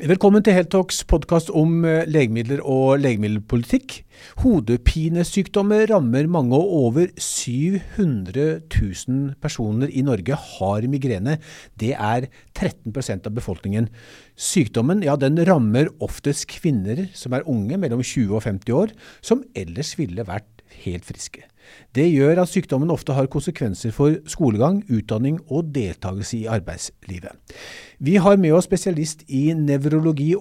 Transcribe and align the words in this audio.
Velkommen 0.00 0.40
til 0.40 0.54
Heltalks 0.56 1.02
podkast 1.04 1.50
om 1.52 1.82
eh, 1.84 2.06
legemidler 2.08 2.62
og 2.64 3.02
legemiddelpolitikk. 3.02 3.98
Hodepinesykdommer 4.40 5.90
rammer 5.90 6.24
mange, 6.24 6.56
og 6.56 6.72
over 6.86 7.10
700 7.20 8.46
000 8.64 9.34
personer 9.44 9.92
i 9.92 10.00
Norge 10.06 10.38
har 10.40 10.86
migrene. 10.88 11.36
Det 11.76 11.92
er 11.92 12.30
13% 12.56 13.28
av 13.28 13.36
befolkningen. 13.36 13.90
Sykdommen 14.40 15.04
ja, 15.04 15.18
rammer 15.20 15.92
oftest 16.00 16.48
kvinner 16.48 17.10
som 17.12 17.36
er 17.36 17.44
unge, 17.44 17.76
mellom 17.76 18.00
20 18.00 18.38
og 18.38 18.46
50 18.48 18.72
år, 18.80 18.96
som 19.20 19.44
ellers 19.52 19.92
ville 20.00 20.24
vært 20.24 20.59
helt 20.84 21.06
friske. 21.08 21.44
Det 21.94 22.06
gjør 22.10 22.42
at 22.42 22.50
sykdommen 22.50 22.90
ofte 22.90 23.14
har 23.14 23.30
konsekvenser 23.30 23.94
for 23.94 24.16
skolegang, 24.30 24.82
utdanning 24.90 25.38
og 25.48 25.72
deltakelse 25.74 26.38
i 26.40 26.48
arbeidslivet. 26.50 27.36
Vi 27.98 28.16
har 28.22 28.40
med 28.40 28.56
oss 28.56 28.68
spesialist 28.70 29.26
i 29.28 29.50
nevrologi, 29.54 30.32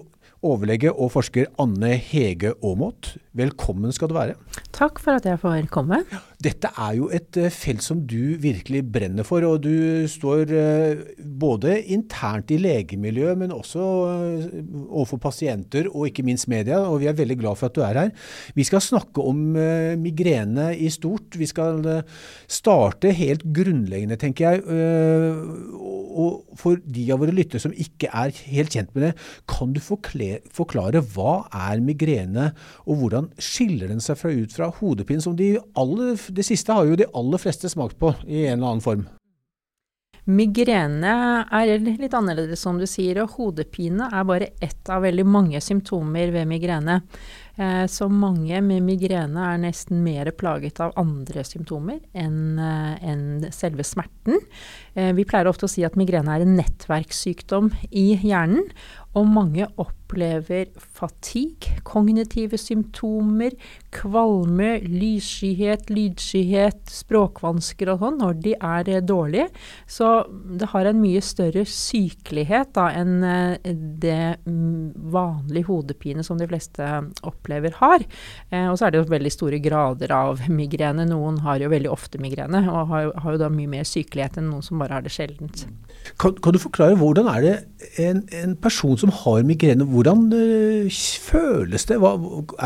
overlege 0.45 0.91
og 0.93 1.11
forsker 1.17 1.49
Anne 1.59 1.95
Hege 1.99 2.53
Aamodt. 2.63 3.17
Velkommen 3.35 3.91
skal 3.95 4.11
du 4.11 4.15
være. 4.15 4.37
Takk 4.75 5.01
for 5.03 5.19
at 5.19 5.27
jeg 5.27 5.41
får 5.41 5.67
komme. 5.73 6.03
Dette 6.39 6.69
er 6.79 6.93
jo 6.95 7.09
et 7.11 7.35
eh, 7.35 7.51
felt 7.51 7.83
som 7.83 7.99
du 8.07 8.37
virkelig 8.39 8.85
brenner 8.93 9.25
for, 9.27 9.43
og 9.43 9.57
du 9.65 10.07
står 10.07 10.53
eh, 10.55 11.01
både 11.19 11.73
internt 11.91 12.53
i 12.55 12.59
legemiljøet, 12.63 13.35
men 13.41 13.51
også 13.51 13.87
eh, 14.07 14.45
overfor 14.87 15.19
pasienter 15.25 15.89
og 15.91 16.07
ikke 16.07 16.23
minst 16.23 16.47
media, 16.47 16.79
og 16.87 17.01
vi 17.01 17.09
er 17.11 17.17
veldig 17.17 17.35
glad 17.41 17.59
for 17.59 17.67
at 17.67 17.75
du 17.75 17.83
er 17.83 17.99
her. 18.05 18.13
Vi 18.55 18.63
skal 18.63 18.83
snakke 18.85 19.19
om 19.19 19.41
migrene 19.99 20.69
i 20.79 20.87
stort. 20.93 21.35
Vi 21.35 21.47
skal 21.49 21.83
starte 22.47 23.11
helt 23.15 23.43
grunnleggende, 23.55 24.15
tenker 24.19 24.53
jeg. 24.53 24.63
Og 26.19 26.55
for 26.59 26.79
de 26.83 27.03
av 27.11 27.19
våre 27.21 27.35
lyttere 27.35 27.61
som 27.63 27.75
ikke 27.75 28.11
er 28.15 28.31
helt 28.53 28.75
kjent 28.75 28.93
med 28.95 29.09
det, 29.09 29.11
kan 29.49 29.75
du 29.75 29.81
forklare 29.83 31.03
hva 31.15 31.35
er 31.67 31.83
migrene, 31.83 32.51
og 32.87 33.03
hvordan 33.03 33.29
skiller 33.41 33.91
den 33.91 34.03
seg 34.03 34.19
fra, 34.21 34.31
ut 34.31 34.55
fra 34.55 34.71
hodepine, 34.79 35.23
som 35.23 35.35
de 35.39 35.55
aller 35.79 36.15
det 36.29 36.45
siste 36.47 36.75
har 36.75 36.87
jo 36.87 36.99
de 36.99 37.09
aller 37.13 37.41
fleste 37.41 37.69
smakt 37.71 37.99
på 37.99 38.13
i 38.27 38.45
en 38.47 38.59
eller 38.59 38.73
annen 38.73 38.85
form. 38.85 39.07
Migrene 40.29 41.11
er 41.57 41.79
litt 41.81 42.13
annerledes, 42.13 42.61
som 42.61 42.77
du 42.77 42.85
sier, 42.89 43.17
og 43.23 43.33
hodepine 43.39 44.11
er 44.13 44.25
bare 44.29 44.51
ett 44.61 44.89
av 44.91 45.01
veldig 45.01 45.25
mange 45.25 45.61
symptomer 45.63 46.29
ved 46.35 46.45
migrene. 46.51 46.99
Eh, 47.57 47.85
så 47.89 48.05
mange 48.13 48.59
med 48.61 48.85
migrene 48.85 49.47
er 49.55 49.61
nesten 49.63 50.03
mer 50.05 50.29
plaget 50.37 50.83
av 50.85 50.93
andre 51.01 51.41
symptomer 51.47 51.97
enn 52.13 52.59
eh, 52.61 53.09
en 53.09 53.23
selve 53.55 53.85
smerten. 53.87 54.37
Eh, 54.93 55.09
vi 55.17 55.25
pleier 55.25 55.49
ofte 55.49 55.65
å 55.65 55.71
si 55.71 55.87
at 55.87 55.97
migrene 55.99 56.35
er 56.35 56.45
en 56.45 56.55
nettverkssykdom 56.59 57.73
i 57.89 58.11
hjernen, 58.21 58.69
og 59.17 59.33
mange 59.33 59.65
opplever 60.09 60.65
fatigue, 60.75 61.79
kognitive 61.83 62.57
symptomer, 62.57 63.53
kvalme, 63.93 64.79
lysskyhet, 64.81 65.89
lydskyhet, 65.89 66.89
språkvansker 66.89 67.91
og 67.93 68.01
sånn 68.03 68.17
når 68.21 68.39
de 68.41 68.55
er 68.57 68.89
eh, 68.89 69.03
dårlige. 69.05 69.47
Så 69.87 70.25
det 70.29 70.71
har 70.73 70.89
en 70.89 71.01
mye 71.01 71.21
større 71.21 71.65
sykelighet 71.65 72.73
da, 72.77 72.89
enn 72.97 73.23
eh, 73.23 73.73
det 74.01 74.39
mm, 74.45 74.97
vanlige 75.13 75.69
hodepine 75.69 76.25
som 76.25 76.39
de 76.39 76.49
fleste 76.49 76.85
opplever 77.21 77.77
har. 77.79 78.05
Eh, 78.49 78.65
og 78.69 78.79
så 78.79 78.87
er 78.87 78.95
det 78.95 79.03
jo 79.03 79.09
veldig 79.13 79.33
store 79.33 79.61
grader 79.61 80.13
av 80.15 80.45
migrene. 80.49 81.05
Noen 81.09 81.41
har 81.45 81.61
jo 81.61 81.71
veldig 81.71 81.93
ofte 81.93 82.21
migrene 82.21 82.65
og 82.69 82.89
har, 82.93 83.13
har 83.13 83.37
jo 83.37 83.43
da 83.45 83.51
mye 83.53 83.69
mer 83.77 83.87
sykelighet 83.87 84.41
enn 84.41 84.49
noen 84.49 84.65
som 84.65 84.81
bare 84.81 84.97
har 84.97 85.05
det 85.05 85.13
sjeldent. 85.13 85.67
Kan, 86.19 86.35
kan, 86.41 86.55
du 86.55 86.61
forklare 86.61 86.97
hvordan 86.97 87.27
er 87.29 87.43
det 87.43 87.55
en, 88.01 88.23
en 88.33 88.55
person 88.59 88.97
som 88.97 89.11
har 89.13 89.43
migrene, 89.47 89.85
hvordan 89.99 90.25
uh, 90.31 91.03
føles 91.27 91.85
det? 91.89 91.99
Hva, 91.99 92.15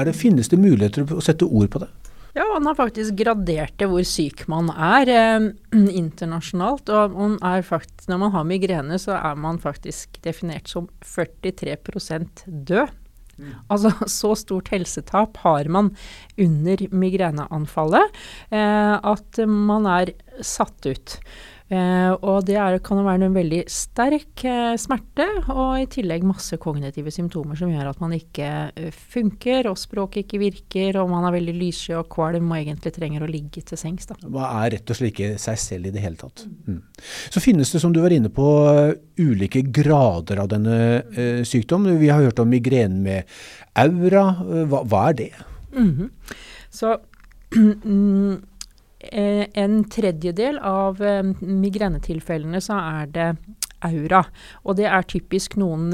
det? 0.06 0.16
Finnes 0.18 0.52
det 0.52 0.62
muligheter 0.62 1.10
å 1.10 1.22
sette 1.24 1.50
ord 1.50 1.72
på 1.74 1.84
det? 1.84 1.92
Ja, 2.34 2.48
han 2.50 2.66
har 2.66 2.78
faktisk 2.78 3.14
gradert 3.20 3.76
det 3.78 3.86
hvor 3.92 4.02
syk 4.10 4.48
man 4.50 4.72
er 4.74 5.10
eh, 5.14 5.52
internasjonalt. 6.02 6.90
Og 6.90 7.14
man 7.14 7.38
faktisk, 7.66 8.08
når 8.10 8.24
man 8.26 8.34
har 8.34 8.50
migrene, 8.50 8.98
så 9.02 9.20
er 9.20 9.38
man 9.38 9.62
faktisk 9.62 10.18
definert 10.26 10.72
som 10.72 10.90
43% 11.06 12.46
død. 12.48 13.00
Mm. 13.38 13.54
Altså 13.74 13.94
så 14.20 14.34
stort 14.38 14.74
helsetap 14.74 15.38
har 15.46 15.70
man 15.74 15.94
under 16.42 16.86
migreneanfallet 16.90 18.20
eh, 18.54 18.98
at 18.98 19.44
man 19.50 19.90
er 19.90 20.16
satt 20.42 20.90
ut. 20.90 21.18
Eh, 21.74 22.12
og 22.28 22.44
det 22.46 22.58
er, 22.60 22.78
kan 22.86 23.00
være 23.02 23.28
en 23.28 23.36
veldig 23.36 23.62
sterk 23.72 24.44
eh, 24.46 24.76
smerte, 24.80 25.26
og 25.54 25.80
i 25.82 25.88
tillegg 25.90 26.26
masse 26.28 26.58
kognitive 26.62 27.12
symptomer 27.14 27.58
som 27.58 27.72
gjør 27.72 27.90
at 27.90 28.02
man 28.04 28.14
ikke 28.14 28.50
uh, 28.70 28.90
funker, 29.14 29.70
og 29.72 29.80
språket 29.82 30.26
ikke 30.26 30.42
virker, 30.42 31.00
og 31.02 31.10
man 31.12 31.26
er 31.28 31.36
veldig 31.38 31.56
lyssky 31.58 31.96
og 31.98 32.10
kvalm 32.14 32.52
og 32.52 32.60
egentlig 32.60 32.94
trenger 32.96 33.26
å 33.26 33.30
ligge 33.30 33.64
til 33.66 33.80
sengs. 33.80 34.10
Da. 34.10 34.18
Man 34.28 34.46
er 34.46 34.76
rett 34.76 34.94
og 34.94 35.00
slett 35.00 35.14
ikke 35.14 35.40
seg 35.42 35.62
selv 35.62 35.90
i 35.90 35.94
det 35.96 36.04
hele 36.04 36.20
tatt. 36.20 36.46
Mm. 36.68 36.82
Så 37.34 37.44
finnes 37.44 37.74
det, 37.74 37.82
som 37.82 37.96
du 37.96 38.02
var 38.04 38.14
inne 38.14 38.32
på, 38.34 38.50
ulike 39.18 39.64
grader 39.74 40.44
av 40.44 40.52
denne 40.52 40.78
eh, 41.16 41.42
sykdommen. 41.48 41.98
Vi 42.02 42.12
har 42.12 42.22
hørt 42.22 42.42
om 42.44 42.52
migrene 42.52 43.02
med 43.02 43.34
aura. 43.80 44.28
Hva, 44.70 44.84
hva 44.84 45.08
er 45.10 45.20
det? 45.24 45.34
Mm 45.74 45.90
-hmm. 45.98 46.10
Så 46.70 47.00
Eh, 47.54 48.38
en 49.12 49.84
tredjedel 49.92 50.60
av 50.60 51.02
eh, 51.04 51.24
migrenetilfellene 51.42 52.62
så 52.64 52.80
er 52.80 53.12
det 53.14 53.30
aura. 53.84 54.24
Og 54.64 54.78
det 54.80 54.88
er 54.88 55.10
typisk 55.10 55.58
noen 55.60 55.92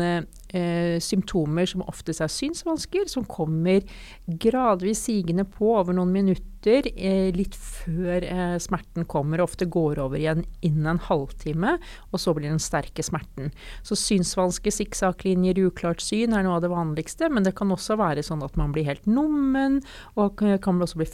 eh, 0.53 0.97
symptomer 1.03 1.69
som 1.69 1.83
oftest 1.87 2.23
er 2.23 2.31
synsvansker, 2.31 3.07
som 3.11 3.27
kommer 3.29 3.85
gradvis 4.27 5.05
sigende 5.07 5.45
på 5.47 5.73
over 5.77 5.95
noen 5.95 6.11
minutter 6.13 6.89
eh, 6.95 7.29
litt 7.35 7.55
før 7.55 8.25
eh, 8.25 8.55
smerten 8.61 9.07
kommer. 9.09 9.43
Ofte 9.43 9.69
går 9.69 10.01
over 10.03 10.19
igjen 10.19 10.43
innen 10.65 10.95
en 10.95 11.01
halvtime, 11.05 11.77
og 12.11 12.21
så 12.21 12.33
blir 12.35 12.49
den 12.49 12.61
sterke 12.63 13.05
smerten. 13.05 13.53
Så 13.85 13.97
synsvansker, 13.99 14.73
sikksakklinjer, 14.73 15.61
uklart 15.69 16.03
syn 16.03 16.35
er 16.35 16.45
noe 16.45 16.57
av 16.57 16.65
det 16.65 16.73
vanligste, 16.73 17.31
men 17.31 17.47
det 17.47 17.55
kan 17.59 17.71
også 17.73 17.99
være 17.99 18.25
sånn 18.25 18.43
at 18.45 18.57
man 18.59 18.73
blir 18.75 18.87
helt 18.89 19.07
nummen, 19.09 19.79
og 20.19 20.43
kan 20.63 20.83
også 20.83 20.99
bli 20.99 21.09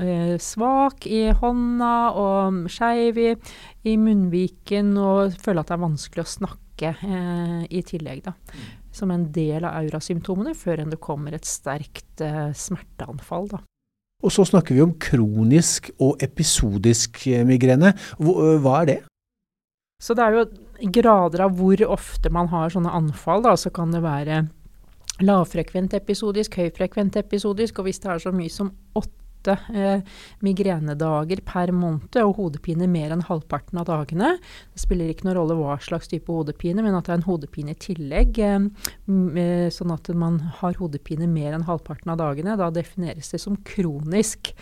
eh, 0.00 0.34
svak 0.40 1.06
i 1.10 1.28
hånda 1.36 1.94
og 2.20 2.64
skeiv 2.72 3.20
i 3.20 3.96
munnviken, 4.00 4.96
og 5.00 5.38
føle 5.40 5.62
at 5.62 5.70
det 5.70 5.76
er 5.76 5.86
vanskelig 5.86 6.24
å 6.24 6.34
snakke 6.38 6.69
eh, 6.88 7.66
i 7.68 7.82
tillegg, 7.86 8.22
da. 8.24 8.34
Som 8.94 9.12
en 9.14 9.28
del 9.34 9.64
av 9.64 9.76
aurasymptomene 9.82 10.54
før 10.58 10.82
enn 10.82 10.94
det 10.94 11.00
kommer 11.02 11.36
et 11.36 11.48
sterkt 11.48 12.22
eh, 12.24 12.48
smerteanfall, 12.56 13.50
da. 13.52 13.60
Og 14.20 14.32
så 14.34 14.44
snakker 14.44 14.76
vi 14.76 14.82
om 14.84 14.96
kronisk 15.00 15.92
og 16.00 16.20
episodisk 16.24 17.22
eh, 17.30 17.44
migrene. 17.48 17.94
Hva, 18.20 18.56
hva 18.60 18.80
er 18.82 18.90
det? 18.90 18.98
Så 20.00 20.16
det 20.16 20.24
er 20.24 20.38
jo 20.38 20.90
grader 20.96 21.44
av 21.44 21.56
hvor 21.58 21.82
ofte 21.92 22.32
man 22.32 22.48
har 22.52 22.72
sånne 22.72 22.92
anfall. 22.96 23.44
Da. 23.44 23.54
Så 23.60 23.72
kan 23.74 23.92
det 23.92 24.02
være 24.04 24.46
lavfrekvent 25.20 25.94
episodisk, 25.98 26.56
høyfrekvent 26.56 27.18
episodisk, 27.20 27.80
og 27.80 27.88
hvis 27.88 28.00
det 28.00 28.12
er 28.12 28.22
så 28.24 28.32
mye 28.32 28.52
som 28.52 28.72
åtte 28.96 29.19
åtte 29.40 29.56
eh, 29.74 30.00
migrenedager 30.40 31.40
per 31.44 31.72
måned 31.72 32.16
og 32.20 32.36
hodepine 32.36 32.88
mer 32.90 33.14
enn 33.14 33.24
halvparten 33.24 33.80
av 33.80 33.88
dagene. 33.88 34.36
Det 34.74 34.82
spiller 34.82 35.10
ikke 35.10 35.26
noen 35.28 35.38
rolle 35.38 35.56
hva 35.58 35.78
slags 35.80 36.10
type 36.10 36.30
hodepine, 36.30 36.82
men 36.84 36.94
at 36.94 37.08
det 37.08 37.14
er 37.14 37.20
en 37.20 37.28
hodepine 37.28 37.74
i 37.74 37.80
tillegg, 37.80 38.38
eh, 38.38 38.68
eh, 39.08 39.68
sånn 39.72 39.94
at 39.94 40.12
man 40.14 40.40
har 40.60 40.78
hodepine 40.80 41.28
mer 41.30 41.56
enn 41.56 41.68
halvparten 41.68 42.12
av 42.12 42.20
dagene, 42.20 42.58
da 42.60 42.70
defineres 42.70 43.32
det 43.32 43.40
som 43.40 43.56
kronisk. 43.56 44.52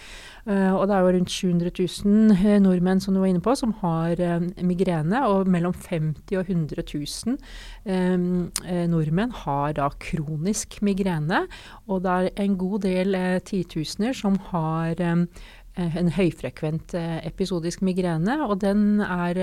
Uh, 0.48 0.72
og 0.78 0.86
det 0.88 0.94
er 0.96 1.04
jo 1.04 1.10
rundt 1.12 1.30
700 1.30 1.72
000 2.08 2.62
nordmenn 2.64 3.02
som 3.04 3.12
du 3.12 3.20
var 3.20 3.28
inne 3.28 3.42
på, 3.44 3.52
som 3.58 3.74
har 3.82 4.16
uh, 4.16 4.46
migrene. 4.64 5.20
Og 5.28 5.50
mellom 5.50 5.74
50 5.76 6.38
og 6.40 6.48
100 6.48 6.84
000 6.88 7.36
um, 7.84 8.48
nordmenn 8.88 9.34
har 9.44 9.76
da 9.76 9.90
kronisk 10.00 10.80
migrene. 10.80 11.44
Og 11.86 12.00
det 12.06 12.16
er 12.32 12.46
en 12.46 12.56
god 12.60 12.80
del 12.86 13.18
titusener 13.44 14.16
som 14.16 14.38
har 14.50 14.96
en 15.78 16.10
høyfrekvent 16.10 16.94
episodisk 17.26 17.84
migrene, 17.86 18.34
og 18.44 18.58
den 18.64 19.02
er 19.04 19.38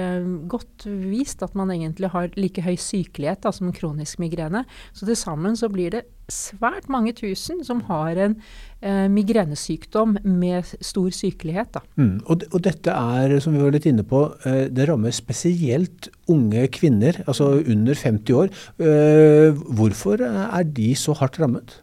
godt 0.52 0.84
vist 0.86 1.44
at 1.46 1.56
man 1.56 1.72
egentlig 1.72 2.12
har 2.12 2.34
like 2.36 2.64
høy 2.66 2.76
sykelighet 2.76 3.46
da, 3.46 3.54
som 3.56 3.72
kronisk 3.76 4.20
migrene. 4.20 4.66
Så 4.92 5.08
til 5.08 5.16
sammen 5.20 5.56
så 5.56 5.72
blir 5.72 5.96
det 5.96 6.06
svært 6.32 6.88
mange 6.90 7.14
tusen 7.18 7.62
som 7.66 7.84
har 7.90 8.18
en 8.22 8.36
eh, 8.82 9.06
migrenesykdom 9.12 10.18
med 10.26 10.74
stor 10.82 11.14
sykelighet. 11.14 11.80
Mm, 11.96 12.20
og, 12.26 12.46
og, 12.52 12.60
dette 12.66 12.94
er, 12.94 13.38
som 13.44 13.56
vi 13.56 13.64
var 13.64 13.76
litt 13.76 13.88
inne 13.90 14.06
på, 14.08 14.26
eh, 14.46 14.66
det 14.74 14.90
rammer 14.90 15.14
spesielt 15.16 16.10
unge 16.32 16.68
kvinner, 16.74 17.22
altså 17.28 17.56
under 17.62 17.98
50 18.02 18.40
år. 18.42 18.54
Eh, 18.82 19.66
hvorfor 19.78 20.26
er 20.26 20.70
de 20.76 20.94
så 21.00 21.16
hardt 21.20 21.40
rammet? 21.42 21.80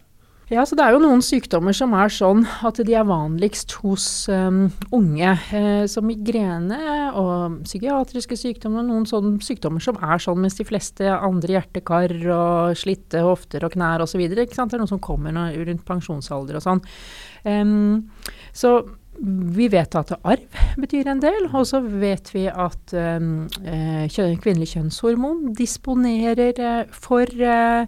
Ja, 0.52 0.66
så 0.68 0.76
Det 0.76 0.84
er 0.84 0.92
jo 0.92 1.00
noen 1.00 1.22
sykdommer 1.24 1.72
som 1.72 1.94
er 1.96 2.10
sånn 2.12 2.42
at 2.44 2.76
de 2.84 2.92
er 2.92 3.06
vanligst 3.08 3.72
hos 3.80 4.04
um, 4.28 4.66
unge. 4.92 5.30
Eh, 5.56 5.84
som 5.88 6.04
migrene 6.04 7.08
og 7.16 7.62
psykiatriske 7.64 8.36
sykdommer. 8.36 8.84
Noen 8.84 9.06
sånne 9.08 9.40
sykdommer 9.40 9.80
som 9.80 9.96
er 9.96 10.20
sånn, 10.20 10.42
mens 10.44 10.58
de 10.58 10.68
fleste 10.68 11.08
andre 11.08 11.56
hjertekar 11.56 12.12
og 12.36 12.76
slitte 12.76 13.24
hofter 13.24 13.64
og 13.64 13.72
knær 13.78 14.04
osv. 14.04 14.26
Det 14.28 14.44
er 14.44 14.82
noe 14.82 14.90
som 14.90 15.00
kommer 15.00 15.32
rundt 15.32 15.86
pensjonsalder 15.88 16.60
og 16.60 16.66
sånn. 16.66 16.84
Um, 17.48 18.10
så 18.52 18.82
vi 19.22 19.66
vet 19.70 19.92
at 19.98 20.14
arv 20.24 20.60
betyr 20.80 21.10
en 21.12 21.20
del, 21.22 21.44
og 21.52 21.66
så 21.68 21.82
vet 21.84 22.30
vi 22.32 22.46
at 22.48 22.94
um, 22.96 23.44
kvinnelig 24.42 24.72
kjønnshormon 24.72 25.52
disponerer 25.58 26.56
uh, 26.58 26.80
for, 26.90 27.28
uh, 27.28 27.84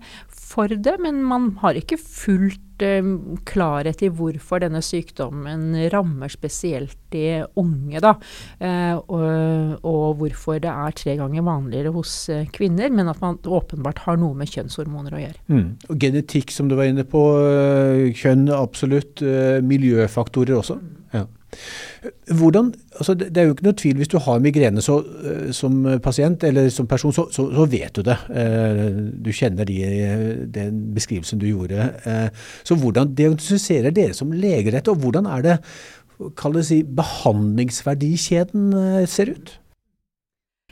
for 0.54 0.70
det, 0.70 0.94
men 1.02 1.22
man 1.26 1.52
har 1.62 1.78
ikke 1.78 1.98
fullt 2.00 2.84
uh, 2.84 3.10
klarhet 3.48 4.02
i 4.04 4.10
hvorfor 4.14 4.62
denne 4.62 4.82
sykdommen 4.84 5.72
rammer 5.92 6.32
spesielt 6.32 6.96
de 7.14 7.42
unge. 7.60 8.00
Da. 8.02 8.14
Uh, 8.62 8.96
og, 9.04 10.16
hvorfor 10.20 10.60
det 10.62 10.72
er 10.72 10.96
tre 10.98 11.16
ganger 11.20 11.46
vanligere 11.46 11.94
hos 11.94 12.16
uh, 12.32 12.44
kvinner, 12.54 12.92
men 12.94 13.10
at 13.10 13.22
man 13.24 13.38
åpenbart 13.42 14.04
har 14.06 14.18
noe 14.20 14.38
med 14.38 14.50
kjønnshormoner 14.50 15.14
å 15.14 15.22
gjøre. 15.24 15.40
Mm. 15.50 15.68
Og 15.90 16.02
genetikk, 16.06 16.54
som 16.54 16.70
du 16.70 16.78
var 16.78 16.90
inne 16.90 17.06
på. 17.06 17.22
Kjønn, 18.14 18.48
absolutt. 18.54 19.22
Miljøfaktorer 19.64 20.58
også. 20.58 20.78
Ja. 20.80 21.03
Hvordan, 22.28 22.70
altså 22.98 23.14
det 23.18 23.36
er 23.36 23.48
jo 23.48 23.54
ikke 23.54 23.66
noe 23.66 23.76
tvil, 23.80 23.96
hvis 24.00 24.10
du 24.12 24.18
har 24.20 24.42
migrene 24.44 24.82
så, 24.84 24.98
eh, 25.24 25.50
som 25.56 25.80
pasient 26.04 26.44
eller 26.44 26.68
som 26.72 26.88
person, 26.90 27.14
så, 27.14 27.26
så, 27.32 27.46
så, 27.54 27.66
vet 27.70 27.96
du 27.96 28.02
det. 28.06 28.16
Eh, 28.30 28.84
du 29.24 29.32
kjenner 29.32 29.68
de, 29.68 29.78
den 30.54 30.80
beskrivelsen 30.96 31.40
du 31.42 31.48
gjorde. 31.48 31.90
Eh, 32.04 32.28
så 32.66 32.78
hvordan 32.78 33.14
diagnostiserer 33.16 33.94
dere 33.94 34.16
som 34.16 34.32
leger 34.32 34.76
dette, 34.76 34.92
og 34.92 35.02
hvordan 35.04 35.28
er 35.30 35.44
det 35.44 35.58
si, 36.64 36.82
behandlingsverdikjeden 36.84 38.72
ser 39.10 39.34
ut? 39.34 39.58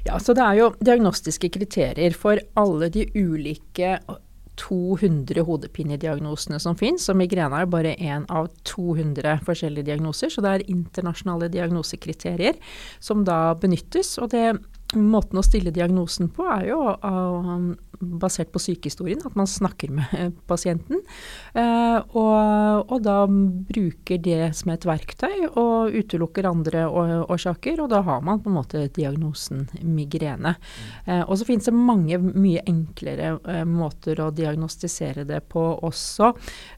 Ja, 0.06 0.19
så 0.19 0.35
Det 0.35 0.43
er 0.43 0.58
jo 0.58 0.73
diagnostiske 0.82 1.49
kriterier 1.55 2.14
for 2.19 2.40
alle 2.58 2.88
de 2.90 3.06
ulike 3.14 3.99
200 4.60 5.44
hodepinediagnosene 5.46 6.60
som 6.60 6.76
finnes, 6.78 7.08
og 7.08 7.19
migrene 7.20 7.62
er 7.62 7.70
bare 7.72 7.94
én 7.96 8.26
av 8.32 8.50
200 8.69 9.40
forskjellige 9.46 9.88
diagnoser. 9.88 10.32
Så 10.32 10.44
det 10.44 10.52
er 10.52 10.66
internasjonale 10.72 11.49
diagnosekriterier 11.52 12.60
som 13.00 13.25
da 13.28 13.54
benyttes. 13.58 14.19
og 14.19 14.32
det 14.37 14.52
Måten 14.93 15.38
å 15.40 15.43
stille 15.44 15.72
diagnosen 15.72 16.28
på 16.37 16.44
er 16.52 16.66
jo 16.69 16.81
uh, 16.84 17.70
basert 18.02 18.52
på 18.52 18.60
sykehistorien, 18.62 19.22
at 19.25 19.37
man 19.38 19.49
snakker 19.49 19.93
med 19.94 20.12
uh, 20.19 20.31
pasienten. 20.50 21.00
Uh, 21.54 21.99
og, 22.19 22.88
og, 22.88 22.99
da 23.04 23.16
bruker 23.28 24.20
det 24.22 24.52
som 24.58 24.72
et 24.75 24.87
verktøy 24.87 25.46
og 25.49 25.94
utelukker 25.94 26.49
andre 26.49 26.84
årsaker. 26.90 27.82
Og 27.82 27.90
da 27.93 28.02
har 28.06 28.22
man 28.25 28.43
på 28.43 28.50
en 28.50 28.58
måte 28.58 28.84
diagnosen 28.96 29.66
migrene. 29.82 30.54
Uh, 31.06 31.22
og 31.22 31.37
så 31.38 31.49
finnes 31.49 31.69
det 31.69 31.76
mange 31.76 32.20
mye 32.22 32.64
enklere 32.69 33.34
måter 33.69 34.20
å 34.22 34.31
diagnostisere 34.34 35.26
det 35.28 35.43
på 35.52 35.62
også. 35.87 36.32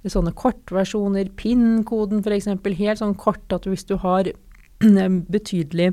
Sånne 0.06 0.34
kortversjoner, 0.36 1.30
PIN-koden 1.38 2.24
f.eks. 2.24 2.50
Helt 2.74 3.00
sånn 3.00 3.16
kort 3.18 3.52
at 3.54 3.68
hvis 3.70 3.86
du 3.88 3.96
har 4.02 4.28
betydelig 5.34 5.92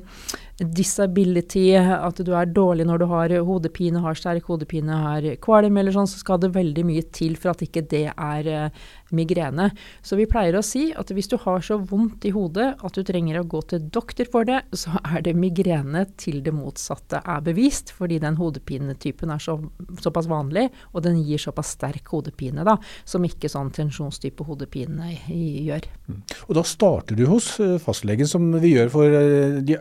disability, 0.61 1.71
at 1.75 2.21
du 2.21 2.31
er 2.37 2.49
dårlig 2.53 2.85
når 2.87 3.01
du 3.01 3.05
har 3.09 3.33
hodepine, 3.47 4.01
har 4.03 4.17
sterk 4.17 4.47
hodepine, 4.49 4.99
har 5.05 5.27
kvalm 5.41 5.77
eller 5.81 5.95
sånn, 5.95 6.09
så 6.09 6.21
skal 6.21 6.41
det 6.43 6.53
veldig 6.55 6.85
mye 6.87 7.05
til 7.13 7.37
for 7.39 7.53
at 7.53 7.63
ikke 7.65 7.85
det 7.91 8.07
er 8.11 8.51
uh, 8.51 8.89
migrene. 9.15 9.69
Så 10.05 10.17
vi 10.19 10.27
pleier 10.29 10.57
å 10.57 10.63
si 10.65 10.89
at 10.97 11.11
hvis 11.13 11.31
du 11.31 11.37
har 11.41 11.63
så 11.65 11.79
vondt 11.79 12.27
i 12.27 12.33
hodet 12.35 12.67
at 12.77 12.97
du 12.97 13.01
trenger 13.07 13.39
å 13.39 13.47
gå 13.47 13.63
til 13.71 13.87
doktor 13.93 14.29
for 14.31 14.47
det, 14.47 14.61
så 14.77 14.99
er 15.01 15.25
det 15.25 15.35
migrene 15.39 16.05
til 16.21 16.41
det 16.45 16.53
motsatte 16.55 17.23
er 17.23 17.41
bevist, 17.45 17.93
fordi 17.95 18.19
den 18.21 18.37
hodepinetypen 18.39 19.33
er 19.33 19.41
så, 19.41 19.57
såpass 20.03 20.29
vanlig, 20.31 20.67
og 20.93 21.05
den 21.07 21.21
gir 21.25 21.41
såpass 21.41 21.73
sterk 21.77 22.11
hodepine, 22.13 22.65
da, 22.67 22.77
som 23.07 23.25
ikke 23.25 23.49
sånn 23.51 23.73
tensjonstype 23.75 24.45
hodepine 24.47 25.13
gjør. 25.31 25.89
Mm. 26.11 26.21
Og 26.49 26.55
da 26.59 26.65
starter 26.67 27.17
du 27.17 27.25
hos 27.31 27.53
eh, 27.63 27.77
fastlegen, 27.81 28.29
som 28.29 28.45
vi 28.61 28.75
gjør 28.75 28.91
for 28.93 29.15
uh, 29.15 29.59
de, 29.65 29.77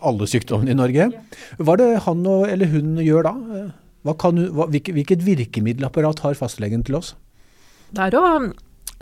alle 0.00 0.22
alle 0.22 0.30
sykdommene 0.30 0.72
i 0.72 0.78
Norge. 0.78 1.08
Hva 1.58 1.76
er 1.76 1.82
det 1.82 2.02
han 2.06 2.26
eller 2.26 2.72
hun 2.72 2.98
gjør 3.02 3.28
da? 3.28 3.34
Kan, 4.18 4.40
hva, 4.54 4.66
hvilket 4.72 5.22
virkemiddelapparat 5.22 6.24
har 6.24 6.38
fastlegen 6.38 6.82
til 6.86 6.98
oss? 6.98 7.14
Det 7.92 8.08
er 8.08 8.16
å 8.18 8.24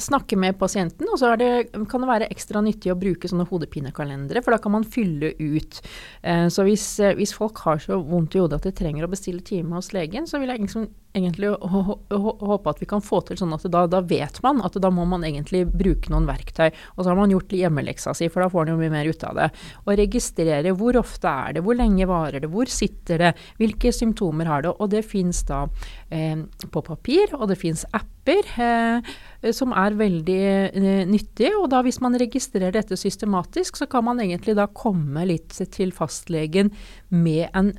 snakke 0.03 0.39
med 0.41 0.59
pasienten, 0.61 1.09
og 1.11 1.21
så 1.21 1.35
det, 1.41 1.71
kan 1.91 2.05
det 2.05 2.11
være 2.11 2.31
ekstra 2.33 2.63
nyttig 2.65 2.93
å 2.93 2.99
bruke 2.99 3.29
sånne 3.31 3.49
hodepinekalendere, 3.49 4.43
for 4.45 4.55
da 4.55 4.61
kan 4.63 4.75
man 4.77 4.87
fylle 4.87 5.35
ut. 5.39 5.81
Eh, 6.23 6.47
så 6.53 6.67
hvis, 6.67 6.87
eh, 7.01 7.15
hvis, 7.19 7.35
folk 7.37 7.63
har 7.67 7.83
så 7.83 8.01
vondt 8.01 8.37
i 8.37 8.43
hodet 8.43 8.61
at 8.61 8.69
de 8.69 8.75
trenger 8.77 9.07
å 9.07 9.13
bestille 9.13 9.45
time 9.47 9.77
hos 9.79 9.93
legen, 9.97 10.27
så 10.29 10.41
vil 10.41 10.53
jeg 10.53 10.65
liksom 10.65 10.89
egentlig 11.17 11.51
håpe 11.59 12.71
at 12.71 12.81
vi 12.83 12.87
kan 12.87 13.03
få 13.03 13.21
til 13.27 13.39
sånn 13.41 13.55
at 13.57 13.65
da, 13.73 13.83
da, 13.91 14.01
vet 14.07 14.39
man 14.45 14.61
at 14.63 14.77
da 14.79 14.91
må 14.95 15.07
man 15.11 15.25
egentlig 15.27 15.65
bruke 15.67 16.13
noen 16.13 16.29
verktøy. 16.29 16.69
Og 16.95 17.03
så 17.03 17.11
har 17.11 17.19
man 17.19 17.33
gjort 17.35 17.55
hjemmeleksa 17.57 18.15
si, 18.15 18.29
for 18.31 18.45
da 18.45 18.51
får 18.53 18.69
man 18.69 18.75
jo 18.75 18.81
mye 18.85 18.93
mer 18.95 19.11
ut 19.11 19.25
av 19.27 19.39
det. 19.39 19.49
Og 19.87 19.99
registrere 19.99 20.75
hvor 20.79 21.01
ofte 21.01 21.33
er 21.33 21.57
det, 21.57 21.65
hvor 21.67 21.79
lenge 21.79 22.07
varer 22.11 22.45
det, 22.45 22.53
hvor 22.53 22.71
sitter 22.71 23.25
det, 23.25 23.33
hvilke 23.59 23.93
symptomer 23.95 24.51
har 24.51 24.67
det. 24.67 24.75
Og 24.79 24.93
det 24.95 25.03
fins 25.09 25.43
da 25.49 25.65
på 26.11 26.81
papir, 26.83 27.31
og 27.39 27.47
det 27.53 27.59
fins 27.61 27.85
apper. 27.95 28.49
Eh, 28.59 29.13
Eh, 29.41 29.53
som 29.57 29.75
er 29.77 29.97
veldig 29.99 30.41
eh, 30.41 31.03
nyttig. 31.09 31.53
Og 31.59 31.69
da 31.73 31.83
hvis 31.87 32.01
man 32.05 32.17
registrerer 32.21 32.75
dette 32.77 32.99
systematisk, 33.01 33.81
så 33.81 33.89
kan 33.91 34.07
man 34.07 34.21
egentlig 34.23 34.57
da 34.59 34.69
komme 34.69 35.27
litt 35.29 35.57
til 35.75 35.95
fastlegen 35.97 36.73
med 37.11 37.49
en 37.57 37.73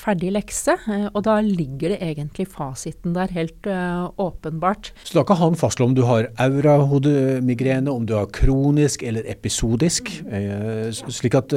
ferdig 0.00 0.32
lekse, 0.34 0.76
eh, 0.90 1.06
og 1.12 1.24
da 1.26 1.38
ligger 1.44 1.94
det 1.94 2.00
egentlig 2.04 2.46
fasiten 2.52 3.14
der 3.16 3.32
helt 3.34 3.68
uh, 3.70 4.10
åpenbart. 4.20 4.92
Så 5.06 5.18
da 5.18 5.24
kan 5.26 5.40
han 5.40 5.58
fastslå 5.58 5.88
om 5.88 5.96
du 5.96 6.04
har 6.08 6.28
aurahodemigrene, 6.42 7.90
om 7.90 8.06
du 8.06 8.14
har 8.16 8.30
kronisk 8.34 9.04
eller 9.06 9.26
episodisk, 9.30 10.10
uh, 10.28 10.88
slik 10.92 11.38
at 11.38 11.54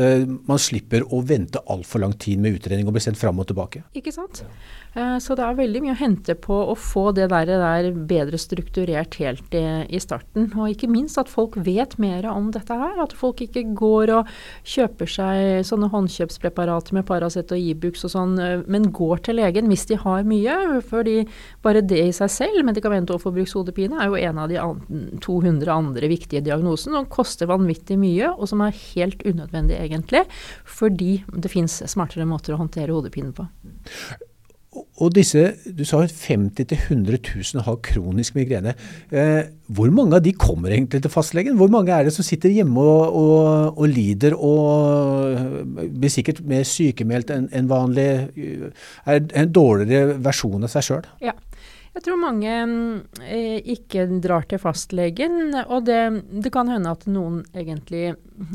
man 0.48 0.62
slipper 0.62 1.06
å 1.14 1.22
vente 1.26 1.62
altfor 1.70 2.04
lang 2.04 2.14
tid 2.22 2.42
med 2.44 2.60
utredning 2.60 2.88
og 2.88 2.98
bli 2.98 3.04
sendt 3.04 3.20
fram 3.22 3.40
og 3.42 3.50
tilbake? 3.50 3.84
Ikke 3.98 4.14
sant. 4.16 4.44
Eh, 4.98 5.18
så 5.22 5.36
det 5.38 5.46
er 5.46 5.58
veldig 5.58 5.82
mye 5.84 5.94
å 5.94 6.00
hente 6.00 6.34
på 6.42 6.56
å 6.72 6.74
få 6.78 7.12
det 7.16 7.28
der, 7.30 7.50
der 7.62 7.90
bedre 8.10 8.40
strukturert 8.42 9.18
helt 9.22 9.54
i, 9.58 9.66
i, 9.94 10.00
starten. 10.02 10.50
Og 10.58 10.74
ikke 10.74 10.90
minst 10.90 11.20
at 11.22 11.30
folk 11.30 11.58
vet 11.68 11.98
mer 12.02 12.26
om 12.32 12.50
dette 12.56 12.74
her. 12.74 12.98
At 13.04 13.14
folk 13.18 13.44
ikke 13.46 13.68
går 13.78 14.14
og 14.16 14.32
kjøper 14.68 15.12
seg 15.18 15.68
sånne 15.68 15.92
håndkjøpspreparater 15.94 16.98
med 16.98 17.06
Paracet 17.10 17.54
og 17.54 17.62
Ibux 17.62 18.08
og 18.08 18.14
sånn, 18.16 18.27
eh, 18.36 18.64
men 18.68 18.90
går 18.96 19.24
til 19.28 19.40
legen 19.40 19.70
hvis 19.72 19.88
de 19.90 20.00
har 20.02 20.28
mye. 20.28 20.58
Fordi 20.90 21.18
bare 21.66 21.84
det 21.86 22.02
i 22.10 22.16
seg 22.16 22.32
selv, 22.34 22.62
medikament- 22.68 23.12
og 23.14 23.24
forbrukshodepine, 23.24 24.02
er 24.02 24.12
jo 24.12 24.20
en 24.20 24.42
av 24.44 24.52
de 24.52 24.60
200 25.24 25.72
andre 25.74 26.12
viktige 26.12 26.44
diagnosene 26.46 27.00
som 27.00 27.12
koster 27.12 27.50
vanvittig 27.50 28.00
mye, 28.02 28.34
og 28.36 28.50
som 28.52 28.64
er 28.66 28.76
helt 28.94 29.24
unødvendig 29.28 29.80
egentlig, 29.80 30.26
fordi 30.68 31.22
det 31.32 31.52
fins 31.54 31.80
smartere 31.88 32.28
måter 32.28 32.56
å 32.56 32.62
håndtere 32.62 32.96
hodepine 32.96 33.34
på. 33.36 33.48
Og 34.76 35.14
disse, 35.16 35.54
Du 35.78 35.86
sa 35.86 36.02
50 36.04 36.66
000-100 36.74 37.18
000 37.56 37.64
har 37.64 37.78
kronisk 37.86 38.36
migrene. 38.36 38.74
Eh, 39.12 39.48
hvor 39.68 39.90
mange 39.94 40.18
av 40.18 40.24
de 40.26 40.34
kommer 40.34 40.74
egentlig 40.74 41.02
til 41.02 41.12
fastlegen? 41.12 41.56
Hvor 41.58 41.72
mange 41.72 41.94
er 41.94 42.04
det 42.04 42.14
som 42.14 42.26
sitter 42.26 42.50
hjemme 42.50 42.82
og, 42.82 43.16
og, 43.16 43.78
og 43.78 43.88
lider 43.88 44.36
og 44.36 45.78
blir 46.00 46.12
sikkert 46.12 46.44
mer 46.46 46.66
sykemeldt 46.68 47.32
enn 47.36 47.50
en 47.56 47.70
vanlig? 47.70 48.08
Er 49.06 49.22
en 49.24 49.54
dårligere 49.54 50.18
versjon 50.24 50.68
av 50.68 50.74
seg 50.74 50.90
sjøl? 50.90 51.12
Ja. 51.24 51.38
Jeg 51.98 52.04
tror 52.06 52.20
mange 52.22 52.52
eh, 53.26 53.58
ikke 53.74 54.04
drar 54.22 54.46
til 54.46 54.60
fastlegen, 54.62 55.56
og 55.66 55.88
det, 55.88 55.98
det, 56.30 56.52
kan 56.54 56.70
hende 56.70 56.92
at 56.94 57.08
noen 57.10 57.40
egentlig 57.58 58.12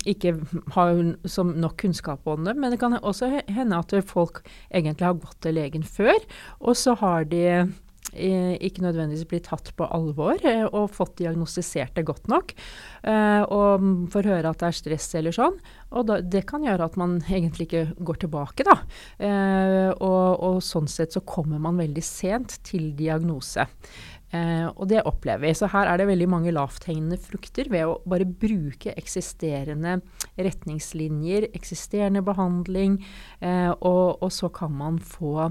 ikke 0.06 0.36
har 0.76 1.00
nok 1.34 1.74
kunnskap 1.82 2.28
om 2.30 2.46
det. 2.46 2.54
Men 2.54 2.70
det 2.70 2.78
kan 2.78 2.94
også 3.00 3.32
hende 3.50 3.80
at 3.82 3.96
folk 4.06 4.44
egentlig 4.70 5.08
har 5.08 5.18
gått 5.18 5.40
til 5.42 5.58
legen 5.58 5.82
før, 5.82 6.22
og 6.62 6.78
så 6.78 6.94
har 7.02 7.26
de 7.32 7.42
ikke 8.12 8.84
nødvendigvis 8.84 9.28
blir 9.30 9.42
tatt 9.44 9.72
på 9.78 9.88
alvor 9.88 10.40
eh, 10.48 10.64
og 10.68 10.92
fått 10.92 11.16
diagnostisert 11.22 11.94
det 11.96 12.06
godt 12.08 12.28
nok. 12.32 12.54
Eh, 13.08 13.42
og 13.48 13.86
får 14.12 14.30
høre 14.30 14.52
at 14.52 14.62
det 14.62 14.70
er 14.70 14.78
stress 14.78 15.10
eller 15.18 15.36
sånn. 15.36 15.58
Og 15.92 16.08
da, 16.08 16.20
det 16.20 16.44
kan 16.48 16.64
gjøre 16.66 16.90
at 16.90 16.98
man 17.00 17.18
egentlig 17.24 17.68
ikke 17.70 17.84
går 18.00 18.22
tilbake, 18.24 18.66
da. 18.68 18.78
Og, 19.92 20.28
og, 20.40 20.62
sånn 20.64 20.88
sett 20.88 21.12
så 21.12 21.20
kommer 21.26 21.60
man 21.62 21.80
veldig 21.80 22.04
sent 22.04 22.58
til 22.66 22.92
diagnose. 22.96 23.66
Eh, 24.32 24.66
og 24.80 24.86
det 24.88 25.02
opplever 25.08 25.44
vi. 25.44 25.52
Så 25.56 25.68
her 25.72 25.88
er 25.90 26.00
det 26.00 26.08
veldig 26.08 26.28
mange 26.32 26.54
lavthengende 26.56 27.18
frukter 27.20 27.68
ved 27.72 27.84
å 27.88 27.98
bare 28.08 28.24
bruke 28.24 28.94
eksisterende 28.96 29.98
retningslinjer, 30.38 31.50
eksisterende 31.52 32.24
behandling, 32.24 32.96
eh, 33.44 33.70
og, 33.74 34.22
og, 34.22 34.30
så 34.32 34.48
kan 34.52 34.72
man 34.72 34.96
få 35.04 35.50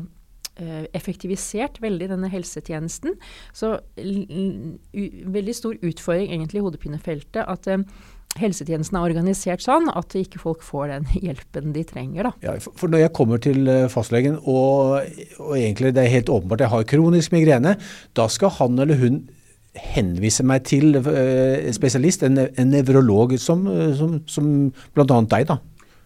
effektivisert 0.93 1.79
veldig 1.81 2.09
denne 2.11 2.27
helsetjenesten. 2.29 3.15
Så 3.55 3.77
veldig 3.97 5.55
stor 5.57 5.77
utfordring 5.79 6.33
egentlig 6.33 6.59
i 6.59 6.65
hodepinefeltet 6.65 7.47
at 7.47 7.69
helsetjenesten 8.39 8.97
er 8.97 9.09
organisert 9.09 9.63
sånn 9.63 9.89
at 9.91 10.15
ikke 10.15 10.39
folk 10.41 10.63
får 10.65 10.91
den 10.93 11.09
hjelpen 11.25 11.75
de 11.75 11.83
trenger. 11.87 12.31
Ja, 12.43 12.55
for 12.61 12.91
når 12.91 13.05
jeg 13.05 13.15
kommer 13.17 13.41
til 13.43 13.67
eh, 13.71 13.89
fastlegen 13.91 14.39
og, 14.41 15.01
og 15.41 15.53
egentlig 15.57 15.93
det 15.97 16.05
er 16.05 16.15
helt 16.15 16.31
åpenbart 16.31 16.65
jeg 16.65 16.73
har 16.73 16.89
kronisk 16.89 17.35
migrene, 17.35 17.75
da 18.17 18.27
skal 18.31 18.53
han 18.59 18.79
eller 18.81 18.99
hun 19.01 19.23
henvise 19.71 20.43
meg 20.43 20.65
til 20.67 20.97
uh, 20.99 21.69
spesialist, 21.71 22.25
en, 22.27 22.35
en 22.43 22.73
nevrolog 22.73 23.37
som, 23.39 23.63
eh, 23.71 23.93
som, 23.95 24.17
som 24.27 24.47
bl.a. 24.95 25.05
deg. 25.31 25.47
da. 25.47 25.55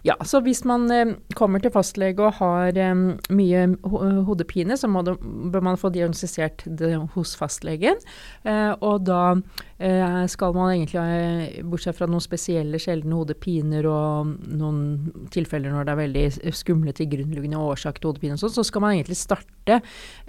Ja, 0.06 0.16
så 0.22 0.40
hvis 0.46 0.62
man 0.70 0.86
eh, 0.94 1.16
kommer 1.34 1.62
til 1.62 1.74
fastlege 1.74 2.22
og 2.22 2.38
har 2.38 2.78
eh, 2.78 2.94
mye 3.34 3.64
ho 3.90 4.02
hodepine, 4.28 4.78
så 4.78 4.90
det, 5.08 5.16
bør 5.52 5.64
man 5.66 5.80
få 5.82 5.90
diagnostisert 5.90 6.62
det 6.66 6.94
hos 7.16 7.34
fastlegen. 7.40 7.98
Eh, 8.46 8.74
og 8.86 9.08
da 9.08 9.36
skal 10.32 10.54
man 10.56 10.72
egentlig, 10.72 11.02
eh, 11.02 11.64
bortsett 11.68 11.98
fra 11.98 12.08
noen 12.08 12.24
spesielle 12.24 12.80
sjeldne 12.80 13.12
hodepiner 13.12 13.84
og 13.90 14.30
noen 14.48 15.28
tilfeller 15.34 15.74
når 15.74 15.84
det 15.84 15.92
er 15.92 16.00
veldig 16.00 16.54
skumle 16.56 16.94
til 16.96 17.10
grunnleggende 17.12 17.60
årsak 17.60 18.00
til 18.00 18.14
hodepine, 18.14 18.38
og 18.38 18.40
sånn, 18.40 18.54
så 18.56 18.64
skal 18.64 18.86
man 18.86 18.96
egentlig 18.96 19.18
starte 19.20 19.82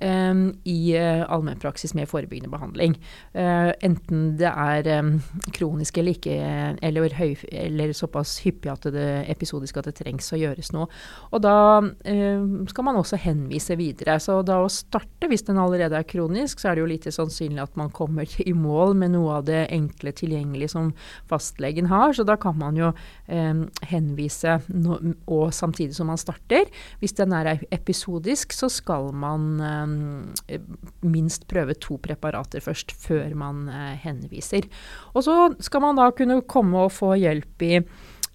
um, 0.03 0.49
i 0.65 0.97
allmennpraksis 0.97 1.95
med 1.95 2.09
forebyggende 2.09 2.51
behandling. 2.51 2.97
enten 3.37 4.37
det 4.41 4.49
er 4.49 5.21
kronisk 5.53 5.99
eller 5.99 6.17
ikke, 6.17 6.37
eller, 6.83 7.15
høy, 7.15 7.37
eller 7.53 7.93
såpass 7.93 8.39
hyppig 8.41 8.73
at 8.73 8.89
det 8.95 9.07
episodisk 9.29 9.77
at 9.77 9.91
det 9.91 9.99
trengs 10.01 10.33
å 10.33 10.41
gjøres 10.41 10.73
noe. 10.73 10.89
Og 11.31 11.43
da 11.45 11.57
um, 11.85 12.67
skal 12.67 12.89
man 12.89 12.99
også 12.99 13.21
henvise 13.21 13.77
videre. 13.79 14.19
Så 14.23 14.41
da 14.47 14.59
å 14.65 14.73
starte, 14.73 15.29
hvis 15.29 15.47
den 15.47 15.61
allerede 15.61 16.01
er 16.01 16.09
kronisk, 16.09 16.61
så 16.61 16.71
er 16.71 16.77
det 16.77 16.87
jo 16.87 16.91
lite 16.91 17.15
sannsynlig 17.15 17.63
at 17.63 17.77
man 17.79 17.93
kommer 17.95 18.27
i 18.41 18.57
mål 18.57 18.97
med 18.97 19.15
noe 19.15 19.36
det 19.47 19.67
enkle 19.75 20.13
tilgjengelige 20.17 20.73
som 20.73 20.93
fastlegen 21.29 21.91
har. 21.91 22.15
Så 22.17 22.27
da 22.27 22.39
kan 22.41 22.57
man 22.59 22.79
jo 22.79 22.93
eh, 23.27 23.63
henvise, 23.91 24.59
no, 24.73 24.99
og 25.27 25.55
samtidig 25.55 25.97
som 25.99 26.11
man 26.13 26.21
starter. 26.21 26.71
Hvis 27.03 27.17
den 27.19 27.35
er 27.37 27.53
episodisk, 27.75 28.57
så 28.57 28.71
skal 28.73 29.13
man 29.13 29.47
eh, 29.61 30.61
minst 31.07 31.49
prøve 31.51 31.77
to 31.81 32.01
preparater 32.03 32.65
først, 32.65 32.93
før 32.93 33.35
man 33.39 33.69
eh, 33.69 33.95
henviser. 34.07 34.69
Og 35.15 35.27
så 35.27 35.39
skal 35.61 35.85
man 35.85 35.99
da 35.99 36.11
kunne 36.17 36.43
komme 36.49 36.87
og 36.87 36.95
få 36.97 37.15
hjelp 37.21 37.67
i 37.67 37.81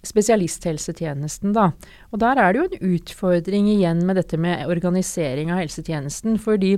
spesialisthelsetjenesten, 0.02 1.52
da. 1.54 1.70
Og 2.10 2.22
der 2.22 2.40
er 2.40 2.52
det 2.52 2.60
jo 2.60 2.68
en 2.68 2.96
utfordring 2.96 3.68
igjen 3.70 4.02
med 4.06 4.18
dette 4.18 4.38
med 4.40 4.66
organisering 4.70 5.52
av 5.52 5.62
helsetjenesten. 5.62 6.40
Fordi 6.42 6.76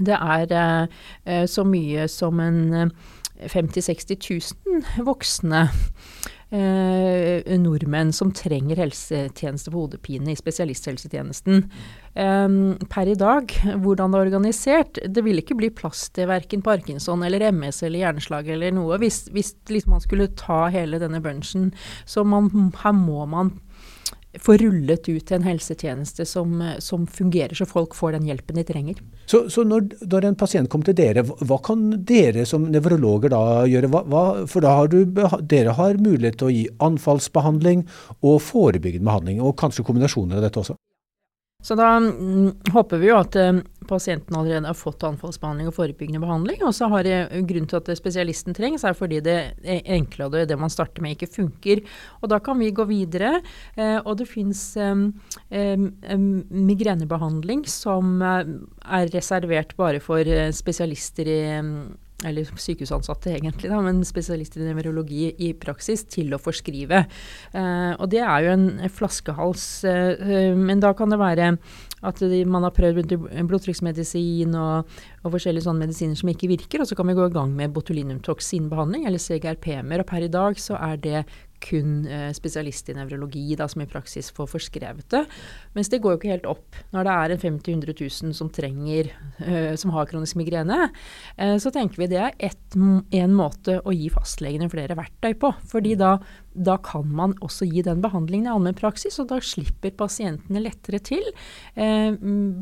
det 0.00 0.16
er 0.16 0.54
eh, 0.56 1.44
så 1.46 1.64
mye 1.68 2.08
som 2.08 2.40
en 2.40 2.92
50 3.40 3.80
000-60 3.80 4.54
000 5.00 5.06
voksne 5.06 5.66
eh, 6.52 7.58
nordmenn 7.58 8.12
som 8.14 8.32
trenger 8.36 8.80
helsetjeneste 8.82 9.72
for 9.72 9.86
hodepine 9.86 10.32
i 10.32 10.38
spesialisthelsetjenesten. 10.38 11.64
Eh, 12.14 12.46
per 12.92 13.10
i 13.10 13.16
dag, 13.18 13.56
hvordan 13.82 14.12
det 14.12 14.20
er 14.20 14.28
organisert, 14.28 15.02
det 15.08 15.24
vil 15.26 15.42
ikke 15.42 15.58
bli 15.58 15.72
plass 15.74 16.08
til 16.14 16.30
verken 16.30 16.64
parkinson 16.64 17.24
eller 17.26 17.48
MS 17.52 17.82
eller 17.86 18.04
hjerneslag 18.04 18.52
eller 18.52 18.74
noe 18.76 19.00
hvis, 19.02 19.24
hvis 19.32 19.54
liksom 19.72 19.96
man 19.96 20.04
skulle 20.04 20.30
ta 20.38 20.66
hele 20.74 21.00
denne 21.02 21.22
bunchen. 21.24 21.72
Så 22.04 22.24
man, 22.24 22.50
her 22.84 22.96
må 22.96 23.26
man 23.26 23.56
få 24.40 24.56
rullet 24.56 25.08
ut 25.08 25.32
en 25.32 25.42
helsetjeneste 25.44 26.24
som, 26.26 26.54
som, 26.78 27.06
fungerer, 27.06 27.54
så 27.54 27.66
folk 27.68 27.94
får 27.94 28.16
den 28.16 28.28
hjelpen 28.30 28.56
de 28.56 28.64
trenger. 28.64 29.02
Så, 29.26 29.44
så 29.52 29.64
når, 29.68 29.90
når, 30.08 30.28
en 30.28 30.38
pasient 30.40 30.70
kommer 30.72 30.88
til 30.88 30.96
dere, 30.96 31.24
hva 31.24 31.58
kan 31.64 31.90
dere 32.08 32.46
som 32.48 32.64
nevrologer 32.72 33.32
da 33.34 33.42
gjøre? 33.68 33.90
Hva, 33.92 34.04
hva, 34.08 34.22
for 34.48 34.64
da 34.64 34.76
har 34.78 34.88
du, 34.92 35.02
dere 35.50 35.76
har 35.76 36.00
mulighet 36.00 36.40
til 36.40 36.48
å 36.48 36.54
gi 36.54 36.64
anfallsbehandling 36.88 37.84
og 38.22 38.40
forebyggende 38.46 39.10
behandling, 39.10 39.44
og 39.44 39.58
kanskje 39.60 39.84
kombinasjoner 39.86 40.40
av 40.40 40.48
dette 40.48 40.64
også? 40.64 40.78
Så 41.62 41.76
da 41.78 41.92
mm, 42.00 42.72
håper 42.74 42.98
vi 42.98 43.12
jo 43.12 43.20
at 43.20 43.36
eh, 43.38 43.60
pasienten 43.92 44.36
allerede 44.38 44.70
har 44.70 44.78
fått 44.78 45.04
anfallsbehandling 45.06 45.70
og 45.70 45.76
forebyggende 45.76 46.22
behandling. 46.22 46.62
Og 46.66 46.74
så 46.76 46.88
har 46.92 47.06
det 47.06 47.18
grunnen 47.48 47.68
til 47.70 47.80
at 47.80 47.90
spesialisten 47.98 48.56
trengs, 48.56 48.86
er 48.88 48.96
fordi 48.98 49.20
det 49.24 49.38
enkle 49.62 50.28
og 50.28 50.36
det, 50.36 50.58
man 50.58 50.72
starter 50.72 51.04
med, 51.04 51.16
ikke 51.16 51.30
funker. 51.32 51.82
Og 52.22 52.32
da 52.32 52.40
kan 52.42 52.60
vi 52.60 52.72
gå 52.74 52.86
videre. 52.88 53.38
Eh, 53.76 53.98
og 54.00 54.16
det 54.20 54.28
fins 54.30 54.64
eh, 54.80 55.06
eh, 55.50 55.88
migrenebehandling 56.72 57.66
som 57.70 58.16
eh, 58.22 58.54
er 59.00 59.12
reservert 59.14 59.76
bare 59.78 60.00
for 60.02 60.26
spesialister 60.56 61.28
i 61.28 61.42
eller 62.28 62.46
sykehusansatte 62.46 63.32
egentlig, 63.36 63.70
da, 63.72 63.80
men 63.84 64.02
spesialister 64.06 64.62
i 64.62 64.68
nevrologi 64.68 65.30
i 65.46 65.52
praksis, 65.58 66.04
til 66.12 66.32
å 66.34 66.40
forskrive. 66.42 67.04
Eh, 67.52 67.92
og 67.96 68.10
det 68.12 68.22
er 68.24 68.46
jo 68.46 68.54
en 68.56 68.66
flaskehals. 68.92 69.66
Eh, 69.88 70.52
men 70.58 70.82
da 70.82 70.92
kan 70.96 71.12
det 71.12 71.20
være 71.20 71.54
at 72.02 72.22
man 72.50 72.66
har 72.66 72.74
prøvd 72.74 73.14
blodtrykksmedisin 73.46 74.56
og, 74.58 74.90
og, 75.22 75.28
forskjellige 75.30 75.68
sånne 75.68 75.86
medisiner 75.86 76.18
som 76.18 76.32
ikke 76.32 76.50
virker, 76.50 76.82
og 76.82 76.90
så 76.90 76.98
kan 76.98 77.06
vi 77.08 77.16
gå 77.18 77.28
i 77.28 77.34
gang 77.34 77.54
med 77.54 77.74
botulinumtoksinbehandling, 77.76 79.06
eller 79.06 79.22
CGRP-mer. 79.22 80.02
Og 80.02 80.10
per 80.10 80.26
i 80.26 80.32
dag 80.32 80.58
så 80.58 80.78
er 80.80 80.98
det 81.02 81.24
kun 81.62 82.02
eh, 82.06 82.30
spesialist 82.36 82.90
i 82.90 82.96
nevrologi 82.96 83.56
da, 83.58 83.68
som 83.70 83.84
i 83.84 83.88
praksis 83.90 84.30
får 84.34 84.50
forskrevet 84.54 85.08
det. 85.14 85.22
Mens 85.76 85.90
det 85.92 86.02
går 86.02 86.16
jo 86.16 86.20
ikke 86.20 86.32
helt 86.32 86.48
opp. 86.50 86.78
Når 86.94 87.08
det 87.08 87.14
er 87.14 87.34
en 87.34 87.42
50 87.44 87.76
000-100 87.82 87.96
000 88.26 88.36
som 88.36 88.50
trenger, 88.52 89.10
uh, 89.40 89.72
som 89.78 89.92
har 89.94 90.08
kronisk 90.10 90.36
migrene, 90.40 90.88
uh, 91.38 91.56
så 91.62 91.72
tenker 91.74 92.02
vi 92.02 92.10
det 92.12 92.20
er 92.20 92.36
én 92.42 93.02
en 93.22 93.34
måte 93.36 93.78
å 93.80 93.94
gi 93.94 94.08
fastlegene 94.12 94.70
flere 94.72 94.96
verktøy 94.98 95.32
på. 95.40 95.52
fordi 95.70 95.94
da 95.98 96.16
da 96.54 96.76
kan 96.84 97.06
man 97.08 97.34
også 97.44 97.66
gi 97.68 97.82
den 97.86 98.02
behandlingen 98.04 98.48
i 98.48 98.52
allmennpraksis, 98.52 99.18
og 99.22 99.30
da 99.30 99.38
slipper 99.44 99.94
pasientene 99.96 100.62
lettere 100.62 101.00
til 101.04 101.24
eh, 101.74 102.12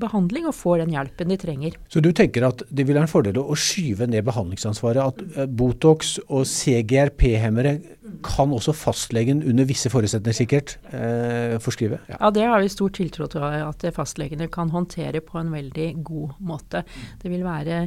behandling 0.01 0.49
og 0.51 0.57
får 0.57 0.85
den 0.85 0.95
hjelpen 0.95 1.33
de 1.33 1.39
trenger. 1.41 1.79
Så 1.93 2.03
du 2.05 2.11
tenker 2.17 2.47
at 2.49 2.65
det 2.69 2.87
vil 2.87 2.99
være 2.99 3.09
en 3.09 3.13
fordel 3.13 3.41
å 3.43 3.59
skyve 3.59 4.09
ned 4.11 4.27
behandlingsansvaret? 4.29 5.03
At 5.03 5.41
eh, 5.41 5.51
Botox 5.51 6.17
og 6.29 6.47
CGRP-hemmere 6.49 7.77
kan 8.27 8.55
også 8.55 8.75
fastlegen 8.77 9.45
under 9.47 9.69
visse 9.69 9.91
forutsetninger 9.93 10.39
sikkert 10.39 10.79
eh, 10.95 11.59
forskrive? 11.63 12.01
Ja. 12.11 12.19
ja. 12.19 12.33
det 12.35 12.49
har 12.53 12.63
vi 12.63 12.73
stor 12.73 12.95
tiltro 12.95 13.29
til 13.31 13.45
at 13.45 13.87
fastlegene 13.97 14.51
kan 14.53 14.73
håndtere 14.75 15.23
på 15.25 15.39
en 15.41 15.53
veldig 15.55 15.93
god 16.07 16.41
måte. 16.47 16.85
Det 17.21 17.33
vil 17.33 17.47
være 17.47 17.87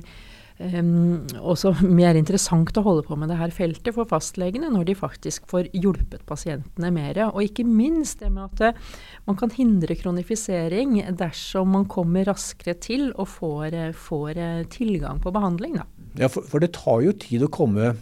um, 0.59 1.23
også 1.39 1.73
mer 1.99 2.17
interessant 2.19 2.77
å 2.77 2.83
holde 2.85 3.05
på 3.07 3.17
med 3.19 3.31
det 3.31 3.39
her 3.39 3.53
feltet 3.55 3.95
for 3.95 4.09
fastlegene, 4.09 4.71
når 4.73 4.87
de 4.89 4.97
faktisk 4.97 5.47
får 5.51 5.71
hjulpet 5.73 6.25
pasientene 6.29 6.91
mer. 6.93 7.19
Og 7.31 7.47
ikke 7.47 7.65
minst 7.67 8.21
det 8.23 8.31
med 8.33 8.51
at 8.51 8.63
eh, 8.69 8.99
man 9.27 9.39
kan 9.39 9.53
hindre 9.53 9.97
kronifisering 9.99 10.99
dersom 11.19 11.73
man 11.77 11.87
kommer 11.91 12.27
raskere 12.29 12.75
til 12.81 13.09
og 13.13 13.29
får, 13.33 13.67
eh, 13.73 13.91
får 13.95 14.37
eh, 14.37 14.61
tilgang 14.73 15.21
på 15.23 15.33
behandling. 15.33 15.79
Da. 15.81 15.87
Ja, 16.23 16.29
for, 16.29 16.45
for, 16.45 16.61
det 16.63 16.73
tar 16.77 17.01
jo 17.05 17.15
tid 17.17 17.45
å 17.45 17.51
komme 17.53 17.93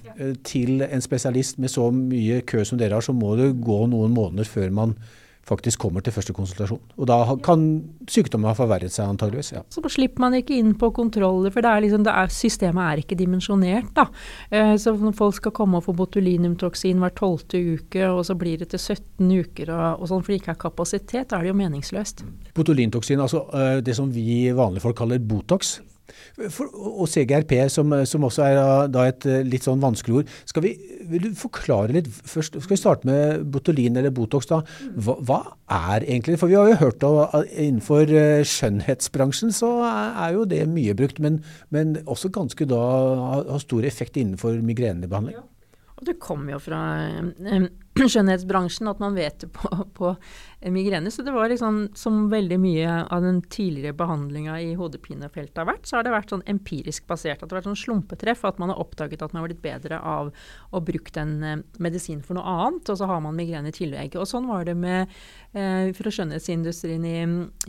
til 0.47 0.83
en 0.83 1.03
spesialist 1.03 1.61
med 1.63 1.71
så 1.71 1.87
mye 1.95 2.41
kø 2.47 2.65
som 2.67 2.79
dere 2.81 2.97
har, 2.97 3.05
så 3.05 3.15
må 3.15 3.37
det 3.39 3.53
gå 3.63 3.83
noen 3.91 4.11
måneder 4.15 4.49
før 4.49 4.73
man 4.75 4.97
faktisk 5.51 5.83
kommer 5.83 6.03
til 6.03 6.15
første 6.15 6.35
konsultasjon. 6.35 6.81
Og 6.97 7.09
da 7.09 7.19
kan 7.45 7.65
sykdommen 8.09 8.49
ha 8.49 8.55
forverret 8.57 8.93
seg, 8.93 9.09
antageligvis. 9.11 9.51
Ja. 9.55 9.63
Så 9.73 9.83
slipper 9.91 10.23
man 10.25 10.37
ikke 10.37 10.55
inn 10.57 10.73
på 10.79 10.91
kontroller, 10.95 11.53
for 11.53 11.63
det 11.63 11.71
er 11.71 11.85
liksom, 11.85 12.05
det 12.07 12.15
er, 12.15 12.31
systemet 12.33 12.83
er 12.85 13.03
ikke 13.03 13.19
dimensjonert. 13.19 13.91
da. 13.97 14.07
Eh, 14.49 14.73
så 14.81 14.95
når 14.97 15.15
folk 15.17 15.37
skal 15.37 15.55
komme 15.55 15.81
og 15.81 15.87
få 15.87 15.95
botulinumtoksin 15.97 17.01
hver 17.03 17.15
tolvte 17.17 17.59
uke, 17.59 18.07
og 18.07 18.23
så 18.27 18.37
blir 18.39 18.63
det 18.63 18.71
til 18.73 18.79
17 18.81 19.31
uker 19.43 19.73
og, 19.75 20.01
og 20.01 20.11
sånn, 20.11 20.25
for 20.25 20.33
det 20.33 20.41
ikke 20.41 20.55
er 20.55 20.63
kapasitet, 20.65 21.29
da 21.31 21.39
er 21.39 21.47
det 21.47 21.53
jo 21.53 21.59
meningsløst. 21.61 22.25
Botulinumtoksin, 22.57 23.23
altså 23.23 23.45
eh, 23.53 23.79
det 23.85 23.97
som 23.97 24.11
vi 24.13 24.43
vanlige 24.55 24.85
folk 24.87 24.99
kaller 25.01 25.21
Botox, 25.21 25.79
for, 26.49 26.71
og 26.75 27.07
CGRP, 27.09 27.55
som, 27.73 27.93
som, 28.07 28.25
også 28.27 28.45
er 28.45 28.59
da 28.91 29.05
et 29.09 29.27
eh, 29.29 29.43
litt 29.47 29.67
sånn 29.67 29.81
vanskelig 29.83 30.21
ord. 30.21 30.33
Skal 30.49 30.65
vi, 30.65 30.73
vil 31.11 31.29
du 31.29 31.37
forklare 31.37 31.95
litt 31.95 32.09
først, 32.09 32.59
Skal 32.61 32.75
vi 32.75 32.79
starte 32.79 33.09
med 33.09 33.45
Botulin 33.51 33.99
eller 33.99 34.13
Botox. 34.15 34.49
da. 34.49 34.61
Hva, 34.95 35.17
hva 35.27 35.39
er 35.71 36.05
egentlig 36.05 36.39
For 36.41 36.51
vi 36.51 36.57
har 36.59 36.69
jo 36.71 36.79
hørt 36.81 37.05
at 37.07 37.53
innenfor 37.55 38.11
eh, 38.11 38.43
skjønnhetsbransjen 38.47 39.53
så 39.55 39.71
er 39.85 40.35
jo 40.35 40.45
det 40.49 40.65
mye 40.71 40.95
brukt, 40.97 41.21
men, 41.23 41.41
men 41.69 41.97
også 42.05 42.31
ganske 42.33 42.67
da 42.69 42.81
har 42.81 43.63
stor 43.63 43.87
effekt 43.87 44.19
innenfor 44.19 44.59
migrenebehandling. 44.65 45.39
Ja. 45.39 45.47
Og 46.01 46.07
det 46.09 46.17
kommer 46.21 46.55
jo 46.55 46.59
fra 46.65 46.81
eh, 47.05 47.67
skjønnhetsbransjen 48.11 48.89
at 48.89 49.01
man 49.03 49.13
vet 49.13 49.43
det 49.43 49.51
på, 49.53 49.69
på 49.97 50.13
migrene. 50.73 51.11
Så 51.13 51.21
det 51.21 51.33
var 51.35 51.51
liksom 51.51 51.83
som 51.97 52.23
veldig 52.31 52.57
mye 52.61 52.95
av 53.03 53.21
den 53.21 53.41
tidligere 53.53 53.93
behandlinga 53.97 54.57
i 54.63 54.71
hodepinefeltet 54.79 55.61
har 55.61 55.69
vært, 55.69 55.85
så 55.85 55.99
har 55.99 56.07
det 56.07 56.15
vært 56.15 56.33
sånn 56.33 56.45
empirisk 56.49 57.05
basert. 57.09 57.37
At 57.37 57.49
det 57.49 57.53
har 57.53 57.61
vært 57.61 57.69
sånn 57.69 57.83
slumpetreff. 57.83 58.41
At 58.49 58.57
man 58.61 58.73
har 58.73 58.81
oppdaget 58.81 59.21
at 59.21 59.35
man 59.35 59.43
har 59.43 59.51
blitt 59.51 59.61
bedre 59.63 60.01
av 60.01 60.33
å 60.71 60.83
bruke 60.89 61.13
den 61.15 61.37
eh, 61.45 61.61
medisin 61.83 62.25
for 62.25 62.39
noe 62.39 62.57
annet, 62.65 62.89
og 62.89 62.97
så 62.97 63.09
har 63.11 63.21
man 63.21 63.37
migrene 63.37 63.69
i 63.69 63.77
tillegg. 63.77 64.17
Og 64.17 64.29
sånn 64.29 64.49
var 64.49 64.65
det 64.65 64.77
med 64.79 65.05
eh, 65.53 65.93
fra 65.97 66.17
skjønnhetsindustrien 66.17 67.05
i, 67.05 67.15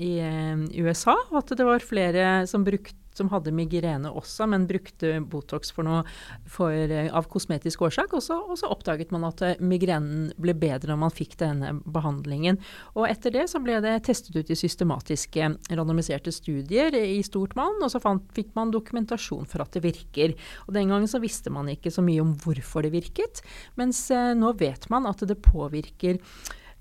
i 0.00 0.12
eh, 0.24 0.66
USA. 0.80 1.18
At 1.36 1.52
det 1.52 1.68
var 1.68 1.84
flere 1.84 2.46
som 2.48 2.64
brukte 2.64 3.01
som 3.16 3.30
hadde 3.32 3.54
migrene 3.54 4.10
også, 4.10 4.46
men 4.50 4.66
brukte 4.68 5.18
Botox 5.20 5.72
for 5.74 5.86
noe 5.86 6.02
for, 6.48 6.72
eh, 6.72 7.10
av 7.12 7.28
kosmetisk 7.32 7.82
årsak. 7.82 8.12
Og 8.16 8.22
så, 8.22 8.38
og 8.40 8.58
så, 8.58 8.70
oppdaget 8.72 9.12
man 9.12 9.26
at 9.28 9.42
eh, 9.42 9.60
migrenen 9.60 10.30
ble 10.40 10.54
bedre 10.54 10.92
når 10.92 11.00
man 11.04 11.14
fikk 11.14 11.36
denne 11.42 11.74
behandlingen. 11.84 12.60
Og 12.96 13.08
etter 13.08 13.34
det 13.34 13.48
så 13.52 13.60
ble 13.62 13.80
det 13.84 13.98
testet 14.08 14.36
ut 14.36 14.50
i 14.50 14.58
systematiske 14.58 15.50
randomiserte 15.70 16.32
studier 16.32 16.94
i 16.96 17.20
stort 17.26 17.56
mann, 17.58 17.80
og 17.82 17.92
så 17.92 18.00
fant, 18.02 18.24
fikk 18.36 18.54
man 18.58 18.72
dokumentasjon 18.74 19.48
for 19.48 19.64
at 19.64 19.76
det 19.76 19.84
virker. 19.84 20.36
Og 20.66 20.74
Den 20.74 20.88
gangen 20.88 21.10
så 21.10 21.20
visste 21.22 21.52
man 21.52 21.68
ikke 21.68 21.92
så 21.92 22.04
mye 22.04 22.22
om 22.24 22.34
hvorfor 22.42 22.82
det 22.86 22.94
virket, 22.94 23.44
mens 23.76 24.08
eh, 24.10 24.32
nå 24.38 24.54
vet 24.60 24.88
man 24.92 25.06
at 25.10 25.22
det 25.28 25.40
påvirker 25.44 26.18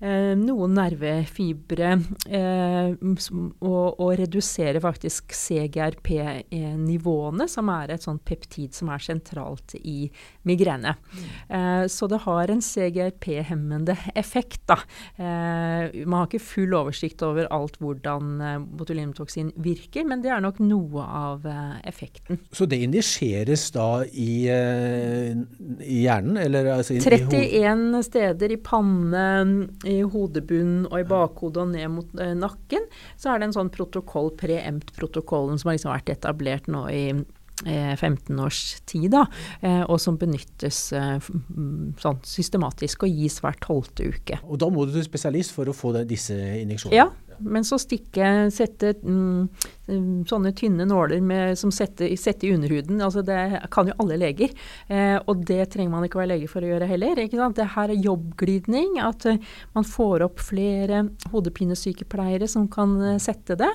noen 0.02 0.72
nervefibre 0.74 1.92
eh, 2.26 2.90
og, 3.62 4.00
og, 4.00 4.18
redusere 4.18 4.80
faktisk 4.82 5.30
CGRP-nivåene, 5.36 7.46
som 7.50 7.68
er 7.70 7.90
et 7.94 8.02
sånt 8.02 8.24
peptid 8.26 8.74
som 8.74 8.88
er 8.90 8.98
sentralt 9.04 9.74
i 9.78 10.10
migrene. 10.48 10.94
Mm. 10.98 11.22
Eh, 11.54 11.84
så 11.92 12.08
det 12.10 12.18
har 12.24 12.50
en 12.50 12.62
CGRP-hemmende 12.62 13.96
effekt. 14.18 14.62
Da. 14.66 14.78
Eh, 15.16 16.06
man 16.06 16.18
har 16.18 16.28
ikke 16.28 16.42
full 16.42 16.74
oversikt 16.76 17.22
over 17.26 17.48
alt 17.54 17.78
hvordan 17.82 18.32
eh, 18.40 18.58
botulinumtoksin 18.78 19.52
virker, 19.62 20.06
men 20.08 20.22
det 20.24 20.32
er 20.34 20.42
nok 20.44 20.60
noe 20.62 21.06
av 21.06 21.46
eh, 21.48 21.78
effekten. 21.88 22.40
Så 22.52 22.66
det 22.70 22.82
injiseres 22.86 23.68
da 23.74 24.04
i, 24.08 24.46
i 24.50 25.98
hjernen? 26.02 26.38
Eller, 26.42 26.70
altså, 26.76 26.96
31 26.98 28.02
steder 28.06 28.54
i 28.54 28.60
panne 28.62 29.26
i 29.92 30.00
hodebunnen 30.14 30.88
og 30.90 30.98
i 31.00 31.06
bakhodet 31.08 31.62
og 31.64 31.70
ned 31.74 31.92
mot 31.92 32.18
eh, 32.20 32.34
nakken, 32.38 32.88
så 33.20 33.32
er 33.32 33.40
det 33.40 33.50
en 33.50 33.56
sånn 33.60 33.72
protokoll, 33.74 34.32
preempt-protokollen, 34.40 35.60
som 35.60 35.70
har 35.70 35.78
liksom 35.78 35.94
vært 35.94 36.12
etablert 36.16 36.70
nå 36.72 36.86
i 36.92 37.04
15 37.64 38.38
eh, 38.38 38.44
års 38.44 38.60
tid, 38.86 39.10
da, 39.12 39.26
eh, 39.60 39.82
og 39.82 40.00
som 40.02 40.16
benyttes 40.18 40.80
eh, 40.96 41.18
sånn 42.02 42.22
systematisk 42.26 43.06
og 43.06 43.20
gis 43.22 43.38
hver 43.42 43.58
tolvte 43.62 44.08
uke. 44.10 44.40
Og 44.44 44.60
da 44.62 44.70
må 44.72 44.86
du 44.86 44.96
til 44.96 45.06
spesialist 45.06 45.54
for 45.54 45.70
å 45.70 45.76
få 45.76 45.94
disse 46.08 46.34
injeksjonene? 46.34 46.98
Ja, 46.98 47.31
men 47.38 47.64
så 47.64 47.78
stikke, 47.80 48.50
sette 48.54 48.94
mm, 49.02 49.48
sånne 50.28 50.52
tynne 50.56 50.86
nåler 50.86 51.20
med, 51.24 51.58
som 51.58 51.72
setter, 51.74 52.10
setter, 52.16 52.48
i 52.48 52.54
underhuden. 52.54 53.00
altså 53.02 53.22
Det 53.26 53.38
kan 53.72 53.88
jo 53.90 53.96
alle 54.02 54.18
leger. 54.20 54.52
Eh, 54.88 55.16
og 55.26 55.44
det 55.48 55.66
trenger 55.72 55.92
man 55.92 56.06
ikke 56.06 56.20
være 56.20 56.32
lege 56.34 56.50
for 56.50 56.64
å 56.64 56.70
gjøre 56.70 56.88
heller. 56.90 57.18
ikke 57.18 57.40
sant? 57.40 57.58
Det 57.58 57.68
her 57.74 57.92
er 57.92 58.06
jobbglidning. 58.06 58.98
At 59.02 59.26
uh, 59.26 59.40
man 59.76 59.86
får 59.86 60.26
opp 60.28 60.42
flere 60.42 61.04
hodepinesykepleiere 61.32 62.48
som 62.50 62.68
kan 62.72 62.94
uh, 63.00 63.16
sette 63.22 63.56
det. 63.58 63.70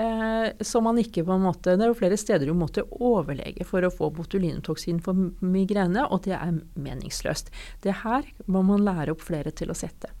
Eh, 0.00 0.46
så 0.60 0.82
man 0.84 1.00
ikke 1.00 1.24
på 1.26 1.36
en 1.36 1.44
måte 1.44 1.76
Det 1.76 1.84
er 1.84 1.92
jo 1.92 1.98
flere 1.98 2.18
steder 2.20 2.48
du 2.48 2.56
måtte 2.56 2.86
overlege 3.00 3.66
for 3.68 3.84
å 3.84 3.92
få 3.92 4.10
botulinumtoksin 4.16 5.02
for 5.04 5.28
migrene, 5.44 6.06
og 6.08 6.24
det 6.26 6.36
er 6.38 6.56
meningsløst. 6.80 7.52
Det 7.84 8.00
her 8.04 8.26
må 8.50 8.64
man 8.66 8.84
lære 8.86 9.14
opp 9.14 9.24
flere 9.24 9.54
til 9.54 9.72
å 9.72 9.78
sette. 9.78 10.19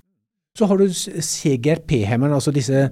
Så 0.60 0.68
har 0.68 0.76
du 0.76 0.86
CGRP-hemmeren, 0.92 2.36
altså 2.36 2.52
disse 2.52 2.90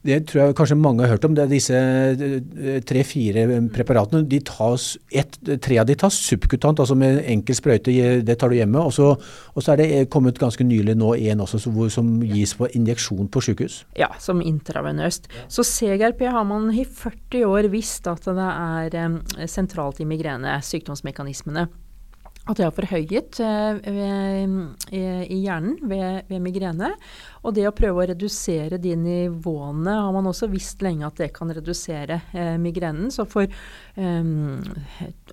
det 0.00 0.22
tror 0.30 0.38
jeg 0.40 0.54
kanskje 0.56 0.78
mange 0.80 1.04
har 1.04 1.12
hørt 1.12 1.24
om. 1.28 1.34
det 1.36 1.42
er 1.44 1.50
Disse 1.50 1.76
eh, 1.76 2.78
tre-fire 2.88 3.44
preparatene, 3.74 4.24
de 4.24 4.38
tas, 4.48 4.94
et, 5.12 5.36
tre 5.60 5.76
av 5.82 5.88
de 5.90 5.96
tas 6.00 6.16
subkutant, 6.16 6.80
altså 6.80 6.96
med 6.96 7.20
enkel 7.28 7.58
sprøyte. 7.58 7.92
Det 8.24 8.38
tar 8.40 8.48
du 8.48 8.56
hjemme. 8.56 8.80
Og 8.80 8.94
så, 8.96 9.10
og 9.52 9.62
så 9.62 9.74
er 9.74 9.82
det 9.82 10.08
kommet 10.12 10.40
ganske 10.40 10.64
nylig 10.64 10.96
nå 10.96 11.12
en 11.18 11.44
også 11.44 11.60
som 11.92 12.14
gis 12.24 12.56
på 12.56 12.70
injeksjon 12.80 13.28
på 13.28 13.44
sykehus. 13.44 13.82
Ja, 13.98 14.08
som 14.18 14.40
intravenøst. 14.40 15.28
Så 15.52 15.66
CGRP 15.68 16.24
har 16.32 16.48
man 16.48 16.72
i 16.72 16.86
40 16.88 17.44
år 17.44 17.68
visst 17.68 18.08
at 18.08 18.24
det 18.24 18.48
er 18.48 18.98
um, 19.04 19.20
sentralt 19.44 20.00
i 20.00 20.08
migrene, 20.08 20.56
sykdomsmekanismene 20.64 21.68
at 22.48 22.56
det 22.56 22.64
er 22.64 22.72
forhøyet 22.74 23.40
eh, 23.44 25.24
i 25.28 25.36
hjernen 25.44 25.76
ved, 25.82 26.22
ved, 26.30 26.40
migrene. 26.40 26.94
Og 27.40 27.54
det 27.56 27.66
å 27.68 27.74
prøve 27.76 28.02
å 28.02 28.08
redusere 28.10 28.78
de 28.80 28.92
nivåene 28.98 29.94
har 30.02 30.12
man 30.12 30.28
også 30.28 30.50
visst 30.52 30.82
lenge 30.84 31.06
at 31.08 31.20
det 31.20 31.30
kan 31.36 31.50
redusere 31.52 32.20
eh, 32.36 32.56
migrenen. 32.60 33.10
Så 33.14 33.24
for 33.28 33.48
um, 33.96 34.60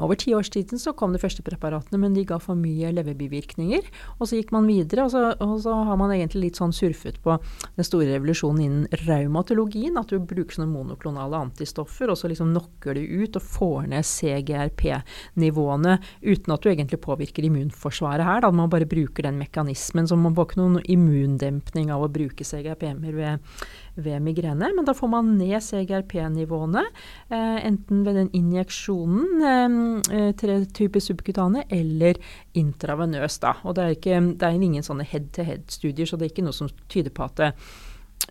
over 0.03 0.19
ti 0.19 0.33
års 0.37 0.51
tiden 0.53 0.79
så 0.79 0.93
kom 0.97 1.15
de 1.15 1.21
første 1.21 1.43
preparatene, 1.45 1.99
men 2.01 2.15
de 2.15 2.23
ga 2.27 2.39
for 2.41 2.59
mye 2.59 2.93
leverbivirkninger. 2.95 3.89
Og 4.17 4.29
så 4.29 4.39
gikk 4.39 4.53
man 4.55 4.69
videre, 4.69 5.07
og 5.07 5.13
så, 5.13 5.23
og 5.43 5.57
så, 5.63 5.75
har 5.87 5.99
man 5.99 6.13
egentlig 6.15 6.47
litt 6.47 6.61
sånn 6.61 6.75
surfet 6.75 7.19
på 7.23 7.35
den 7.77 7.87
store 7.87 8.09
revolusjonen 8.15 8.63
innen 8.63 9.03
reumatologien. 9.05 9.99
At 9.99 10.13
du 10.13 10.19
bruker 10.19 10.57
sånne 10.57 10.71
monoklonale 10.71 11.43
antistoffer, 11.47 12.11
og 12.11 12.19
så 12.19 12.31
liksom 12.31 12.53
knocker 12.55 12.97
du 12.97 13.03
ut 13.23 13.37
og 13.39 13.43
får 13.43 13.91
ned 13.91 14.07
CGRP-nivåene 14.07 15.97
uten 16.23 16.55
at 16.55 16.63
du 16.63 16.71
egentlig 16.71 17.01
påvirker 17.03 17.47
immunforsvaret 17.47 18.27
her. 18.27 18.43
Da 18.45 18.53
man 18.55 18.71
bare 18.71 18.87
bruker 18.89 19.27
den 19.27 19.39
mekanismen. 19.41 20.07
Så 20.07 20.15
man 20.19 20.35
får 20.37 20.51
ikke 20.51 20.61
noen 20.61 20.79
immundempning 20.87 21.91
av 21.97 22.05
å 22.05 22.11
bruke 22.11 22.45
CGRP-er 22.47 22.99
ved, 23.15 23.57
ved, 23.95 24.21
migrene. 24.23 24.71
Men 24.75 24.87
da 24.87 24.95
får 24.97 25.11
man 25.11 25.33
ned 25.39 25.57
CGRP-nivåene, 25.63 26.85
eh, 27.29 27.57
enten 27.67 28.03
ved 28.07 28.19
den 28.21 28.31
injeksjonen, 28.37 29.43
eh, 29.51 29.79
eh 30.19 30.31
tre 30.37 30.59
typer 30.65 31.03
subkutane, 31.03 31.65
eller 31.69 32.19
intravenøst. 32.57 33.41
Da. 33.41 33.57
Og 33.63 33.75
det 33.75 33.83
er, 33.83 33.97
ikke, 33.97 34.21
det 34.37 34.47
er 34.47 34.57
ingen 34.69 34.85
sånne 34.85 35.07
head-to-head-studier, 35.07 36.07
så 36.07 36.17
det 36.17 36.27
er 36.27 36.35
ikke 36.35 36.47
noe 36.47 36.55
som 36.55 36.71
tyder 36.89 37.13
på 37.13 37.25
at 37.27 37.41
det, 37.41 37.51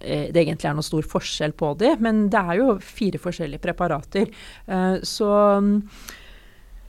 eh, 0.00 0.31
det 0.33 0.44
egentlig 0.44 0.70
er 0.70 0.79
noen 0.79 0.87
stor 0.87 1.02
forskjell 1.02 1.57
på 1.59 1.74
de, 1.79 1.96
men 2.00 2.29
det 2.33 2.40
er 2.40 2.62
jo 2.62 2.79
fire 2.81 3.20
forskjellige 3.22 3.64
preparater. 3.64 4.33
Eh, 4.66 4.96
så 5.02 5.33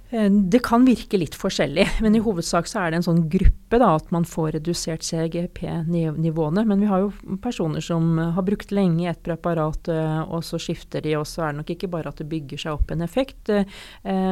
det 0.10 0.62
kan 0.64 0.86
virke 0.88 1.20
litt 1.20 1.36
forskjellig, 1.36 1.84
men 2.04 2.16
i 2.16 2.22
hovedsak 2.24 2.70
så 2.70 2.86
er 2.86 2.92
det 2.92 3.02
en 3.02 3.08
sånn 3.10 3.24
gruppe 3.32 3.80
da, 3.82 3.90
at 3.98 4.12
man 4.16 4.24
får 4.28 4.54
redusert 4.56 5.04
CGP-nivåene. 5.04 6.64
Men 6.68 6.80
vi 6.84 6.88
har 6.88 7.04
jo 7.04 7.38
personer 7.44 7.84
som 7.84 8.16
har 8.18 8.46
brukt 8.48 8.72
lenge 8.72 9.10
et 9.12 9.20
preparat, 9.26 9.90
eh, 9.92 10.22
og 10.24 10.46
så 10.48 10.60
skifter 10.62 11.04
de. 11.04 11.18
Og 11.20 11.28
så 11.28 11.44
er 11.44 11.52
det 11.52 11.62
nok 11.62 11.74
ikke 11.76 11.92
bare 11.92 12.14
at 12.14 12.22
det 12.22 12.30
bygger 12.32 12.64
seg 12.64 12.78
opp 12.78 12.94
en 12.96 13.04
effekt 13.04 13.52
eh, 13.52 13.68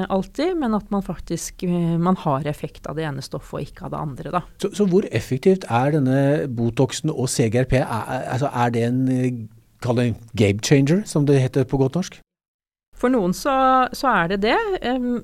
alltid, 0.07 0.55
men 0.61 0.77
at 0.77 0.87
man 0.95 1.03
faktisk 1.05 1.65
man 1.65 2.15
har 2.23 2.47
effekt 2.47 2.87
av 2.87 2.95
det 2.97 3.05
ene 3.07 3.23
stoffet 3.23 3.57
og 3.59 3.67
ikke 3.67 3.87
av 3.87 3.93
det 3.93 3.99
andre. 3.99 4.33
Da. 4.37 4.41
Så, 4.61 4.71
så 4.77 4.87
hvor 4.89 5.07
effektivt 5.11 5.67
er 5.67 5.95
denne 5.97 6.19
Botoxen 6.55 7.11
og 7.11 7.27
CGRP? 7.31 7.77
Er, 7.83 8.25
altså, 8.31 8.51
er 8.53 8.71
det 8.71 8.87
en 8.87 9.49
game 10.33 10.59
changer, 10.63 11.03
som 11.05 11.25
det 11.25 11.41
heter 11.41 11.67
på 11.67 11.77
godt 11.77 11.99
norsk? 11.99 12.21
For 12.95 13.11
noen 13.11 13.33
så, 13.35 13.53
så, 13.95 14.11
er 14.11 14.31
det 14.31 14.37
det, 14.45 14.55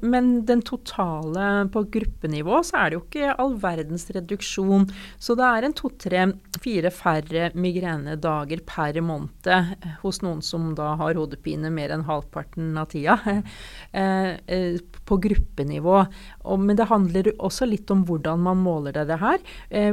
men 0.03 0.31
den 0.47 0.62
totale 0.67 1.69
på 1.71 1.86
gruppenivå 1.93 2.60
så 2.67 2.81
er 2.81 2.91
det 2.91 2.97
jo 2.97 3.03
ikke 3.05 3.36
all 3.39 3.55
verdens 3.62 4.10
reduksjon. 4.12 4.89
Så 5.21 5.38
det 5.39 5.47
er 5.47 5.67
en 5.67 5.75
to-tre-fire 5.77 6.91
færre 6.91 7.49
migrenedager 7.55 8.63
per 8.67 8.99
måned 9.05 9.47
eh, 9.47 9.71
hos 10.03 10.19
noen 10.25 10.43
som 10.43 10.73
da 10.75 10.91
har 10.99 11.19
hodepine 11.19 11.71
mer 11.71 11.95
enn 11.95 12.05
halvparten 12.10 12.75
av 12.79 12.91
tida. 12.91 13.19
Eh, 13.91 14.38
eh, 14.47 14.77
på 15.07 15.17
gruppenivå. 15.19 15.95
men 16.60 16.77
det 16.77 16.88
handler 16.88 17.31
også 17.43 17.65
litt 17.67 17.89
om 17.91 18.05
hvordan 18.07 18.39
man 18.39 18.62
måler 18.63 18.95
det 18.95 19.17
her. 19.19 19.41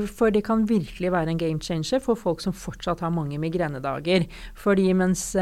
For 0.06 0.30
det 0.30 0.44
kan 0.46 0.66
virkelig 0.68 1.10
være 1.12 1.32
en 1.32 1.40
game 1.40 1.60
changer 1.60 2.00
for 2.04 2.14
folk 2.14 2.40
som 2.40 2.54
fortsatt 2.54 3.00
har 3.02 3.10
mange 3.10 3.38
migrenedager. 3.42 4.28
Fordi 4.54 4.92
mens 4.94 5.34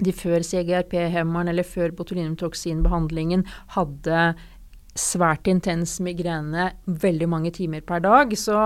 de 0.00 0.14
før 0.16 0.44
CGRP-hemmeren 0.46 1.52
eller 1.52 1.66
før 1.66 1.92
botulinumtoksinbehandlingen 1.96 3.44
hadde 3.76 4.30
svært 4.98 5.48
intens 5.50 5.98
migrene 6.02 6.70
veldig 6.86 7.28
mange 7.30 7.52
timer 7.54 7.84
per 7.86 8.02
dag, 8.04 8.34
så 8.38 8.58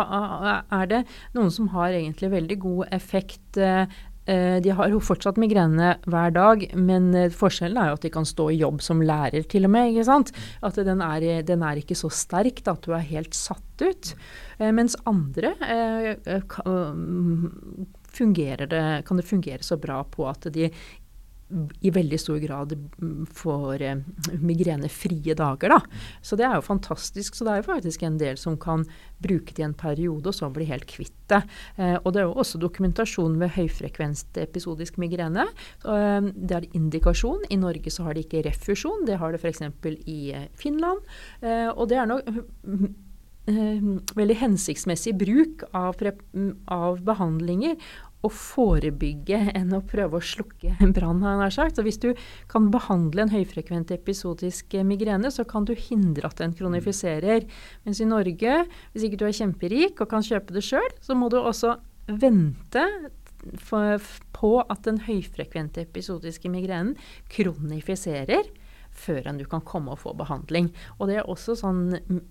er 0.72 0.90
det 0.90 1.04
noen 1.36 1.52
som 1.52 1.70
har 1.74 1.94
egentlig 1.94 2.32
veldig 2.32 2.58
god 2.62 2.94
effekt. 2.96 3.58
Eh, 3.60 3.84
eh, 4.30 4.56
de 4.64 4.72
har 4.72 4.92
jo 4.92 5.02
fortsatt 5.04 5.40
migrene 5.40 5.94
hver 6.08 6.34
dag, 6.34 6.64
men 6.76 7.10
eh, 7.18 7.32
forskjellen 7.32 7.80
er 7.80 7.90
jo 7.90 7.98
at 7.98 8.06
de 8.06 8.12
kan 8.14 8.28
stå 8.28 8.48
i 8.52 8.60
jobb 8.62 8.80
som 8.84 9.04
lærer, 9.04 9.44
til 9.50 9.68
og 9.68 9.74
med. 9.76 9.92
ikke 9.92 10.08
sant? 10.08 10.32
At 10.64 10.80
den 10.80 11.04
er, 11.04 11.28
den 11.44 11.66
er 11.66 11.82
ikke 11.82 11.98
så 11.98 12.10
sterk 12.12 12.64
at 12.64 12.88
du 12.88 12.94
er 12.96 13.04
helt 13.04 13.36
satt 13.36 13.84
ut. 13.84 14.14
Mens 14.70 14.94
andre 15.10 15.50
fungerer 18.14 18.70
det, 18.70 18.84
kan 19.08 19.18
det 19.18 19.26
fungere 19.26 19.66
så 19.66 19.76
bra 19.82 20.04
på 20.06 20.28
at 20.30 20.46
de 20.54 20.68
i 21.80 21.90
veldig 21.92 22.18
stor 22.18 22.38
grad 22.42 22.72
får 23.36 23.82
eh, 23.82 23.98
migrenefrie 24.40 25.34
dager. 25.36 25.74
Da. 25.74 25.80
Så 26.24 26.38
det 26.40 26.46
er 26.48 26.56
jo 26.58 26.64
fantastisk. 26.66 27.36
Så 27.36 27.46
det 27.46 27.52
er 27.52 27.60
jo 27.60 27.68
faktisk 27.68 28.02
en 28.06 28.18
del 28.20 28.38
som 28.40 28.56
kan 28.60 28.86
bruke 29.22 29.54
det 29.54 29.62
i 29.62 29.66
en 29.66 29.76
periode, 29.76 30.28
og 30.28 30.34
så 30.36 30.50
bli 30.52 30.66
helt 30.68 30.88
kvitt 30.90 31.14
det. 31.30 31.42
Eh, 31.76 31.96
og 32.00 32.12
det 32.14 32.22
er 32.22 32.28
jo 32.28 32.40
også 32.42 32.60
dokumentasjon 32.62 33.38
ved 33.40 33.54
høyfrekvent 33.58 34.40
episodisk 34.42 34.98
migrene. 35.02 35.46
Eh, 35.84 36.30
det 36.34 36.58
er 36.58 36.68
indikasjon. 36.72 37.46
I 37.50 37.60
Norge 37.60 37.92
så 37.92 38.08
har 38.08 38.16
de 38.16 38.24
ikke 38.24 38.44
refusjon. 38.48 39.06
Det 39.08 39.20
har 39.20 39.34
det 39.34 39.42
f.eks. 39.42 39.64
i 40.10 40.20
Finland. 40.58 41.04
Og 41.74 41.88
det 41.90 41.98
er 42.00 42.08
nok 42.08 42.28
eh, 43.50 43.84
veldig 44.16 44.38
hensiktsmessig 44.40 45.14
bruk 45.20 45.66
av, 45.76 46.00
av 46.72 47.04
behandlinger 47.04 47.76
å 48.24 48.30
forebygge 48.32 49.40
enn 49.54 49.74
å 49.76 49.82
prøve 49.84 50.18
å 50.18 50.24
slukke 50.24 50.74
en 50.82 50.94
brann, 50.96 51.22
har 51.24 51.34
jeg 51.34 51.42
nær 51.42 51.56
sagt. 51.56 51.78
Så 51.78 51.84
hvis 51.86 52.00
du 52.02 52.10
kan 52.50 52.70
behandle 52.74 53.26
en 53.26 53.34
høyfrekvent 53.34 53.92
episodisk 53.94 54.76
migrene, 54.86 55.30
så 55.34 55.46
kan 55.48 55.68
du 55.68 55.74
hindre 55.76 56.30
at 56.30 56.40
den 56.40 56.56
kronifiserer. 56.56 57.44
Mens 57.84 58.00
i 58.00 58.08
Norge, 58.08 58.62
hvis 58.94 59.08
ikke 59.08 59.20
du 59.20 59.26
er 59.28 59.36
kjemperik 59.36 60.00
og 60.00 60.10
kan 60.12 60.24
kjøpe 60.24 60.56
det 60.56 60.64
sjøl, 60.64 60.88
så 61.04 61.16
må 61.18 61.30
du 61.32 61.40
også 61.40 61.76
vente 62.08 62.86
på 64.34 64.52
at 64.62 64.84
den 64.86 65.02
høyfrekvente 65.04 65.84
episodiske 65.84 66.48
migrenen 66.52 66.94
kronifiserer 67.32 68.48
før 68.94 69.26
enn 69.28 69.38
du 69.40 69.44
kan 69.50 69.60
komme 69.66 69.90
og 69.94 69.98
få 70.02 70.10
behandling. 70.18 70.66
Og 70.98 71.04
det 71.10 71.16
er 71.20 71.30
også 71.30 71.52
sånn 71.58 71.82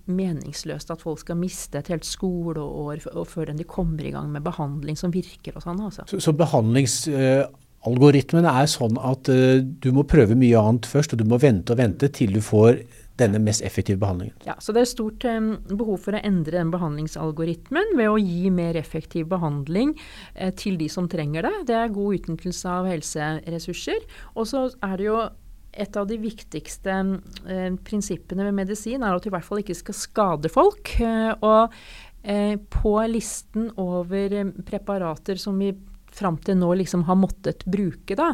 meningsløst 0.09 0.91
at 0.93 1.03
folk 1.03 1.19
skal 1.23 1.37
miste 1.39 1.77
et 1.79 1.91
helt 1.93 2.07
skoleår 2.07 2.97
før 3.29 3.45
enn 3.51 3.61
de 3.61 3.67
kommer 3.69 4.03
i 4.05 4.13
gang 4.15 4.27
med 4.33 4.45
behandling 4.45 4.95
som 4.99 5.11
virker 5.13 5.51
og 5.57 5.61
sånn. 5.65 5.81
Altså. 5.83 6.01
Så, 6.09 6.15
så 6.23 6.31
behandlingsalgoritmen 6.37 8.45
er 8.49 8.67
sånn 8.71 8.95
at 9.01 9.23
uh, 9.31 9.57
du 9.61 9.89
må 9.95 10.03
prøve 10.09 10.35
mye 10.39 10.59
annet 10.59 10.85
først, 10.89 11.13
og 11.13 11.19
du 11.21 11.25
må 11.29 11.37
vente 11.43 11.73
og 11.75 11.79
vente 11.81 12.05
til 12.15 12.29
du 12.37 12.41
får 12.43 12.71
denne 13.19 13.39
mest 13.41 13.61
effektive 13.61 13.99
behandlingen. 14.01 14.35
Ja, 14.45 14.55
så 14.59 14.73
Det 14.73 14.81
er 14.81 14.85
stort 14.89 15.25
um, 15.29 15.57
behov 15.69 15.97
for 16.01 16.13
å 16.17 16.23
endre 16.25 16.57
den 16.57 16.71
behandlingsalgoritmen 16.73 17.93
ved 17.97 18.09
å 18.09 18.17
gi 18.17 18.49
mer 18.53 18.75
effektiv 18.79 19.27
behandling 19.29 19.93
eh, 20.33 20.53
til 20.57 20.77
de 20.81 20.89
som 20.89 21.07
trenger 21.09 21.41
det. 21.45 21.53
Det 21.69 21.75
er 21.77 21.93
god 21.93 22.13
utnyttelse 22.17 22.67
av 22.69 22.85
helseressurser. 22.89 23.99
Og 24.33 24.47
så 24.49 24.59
er 24.81 24.97
det 24.97 25.05
jo 25.11 25.19
et 25.73 25.97
av 25.97 26.07
de 26.09 26.17
viktigste 26.21 26.95
eh, 27.49 27.69
prinsippene 27.85 28.47
ved 28.47 28.57
medisin 28.57 29.03
er 29.03 29.15
at 29.15 29.23
du 29.23 29.31
i 29.31 29.33
hvert 29.33 29.47
fall 29.47 29.63
ikke 29.63 29.77
skal 29.77 29.97
skade 29.97 30.51
folk. 30.53 30.93
Eh, 31.01 31.31
og 31.41 31.73
eh, 32.21 32.55
på 32.57 32.93
listen 33.09 33.71
over 33.81 34.37
eh, 34.39 34.53
preparater 34.67 35.41
som 35.41 35.57
vi 35.61 35.71
fram 36.13 36.37
til 36.45 36.59
nå 36.59 36.69
liksom 36.77 37.07
har 37.07 37.17
måttet 37.17 37.65
bruke, 37.65 38.13
da, 38.17 38.33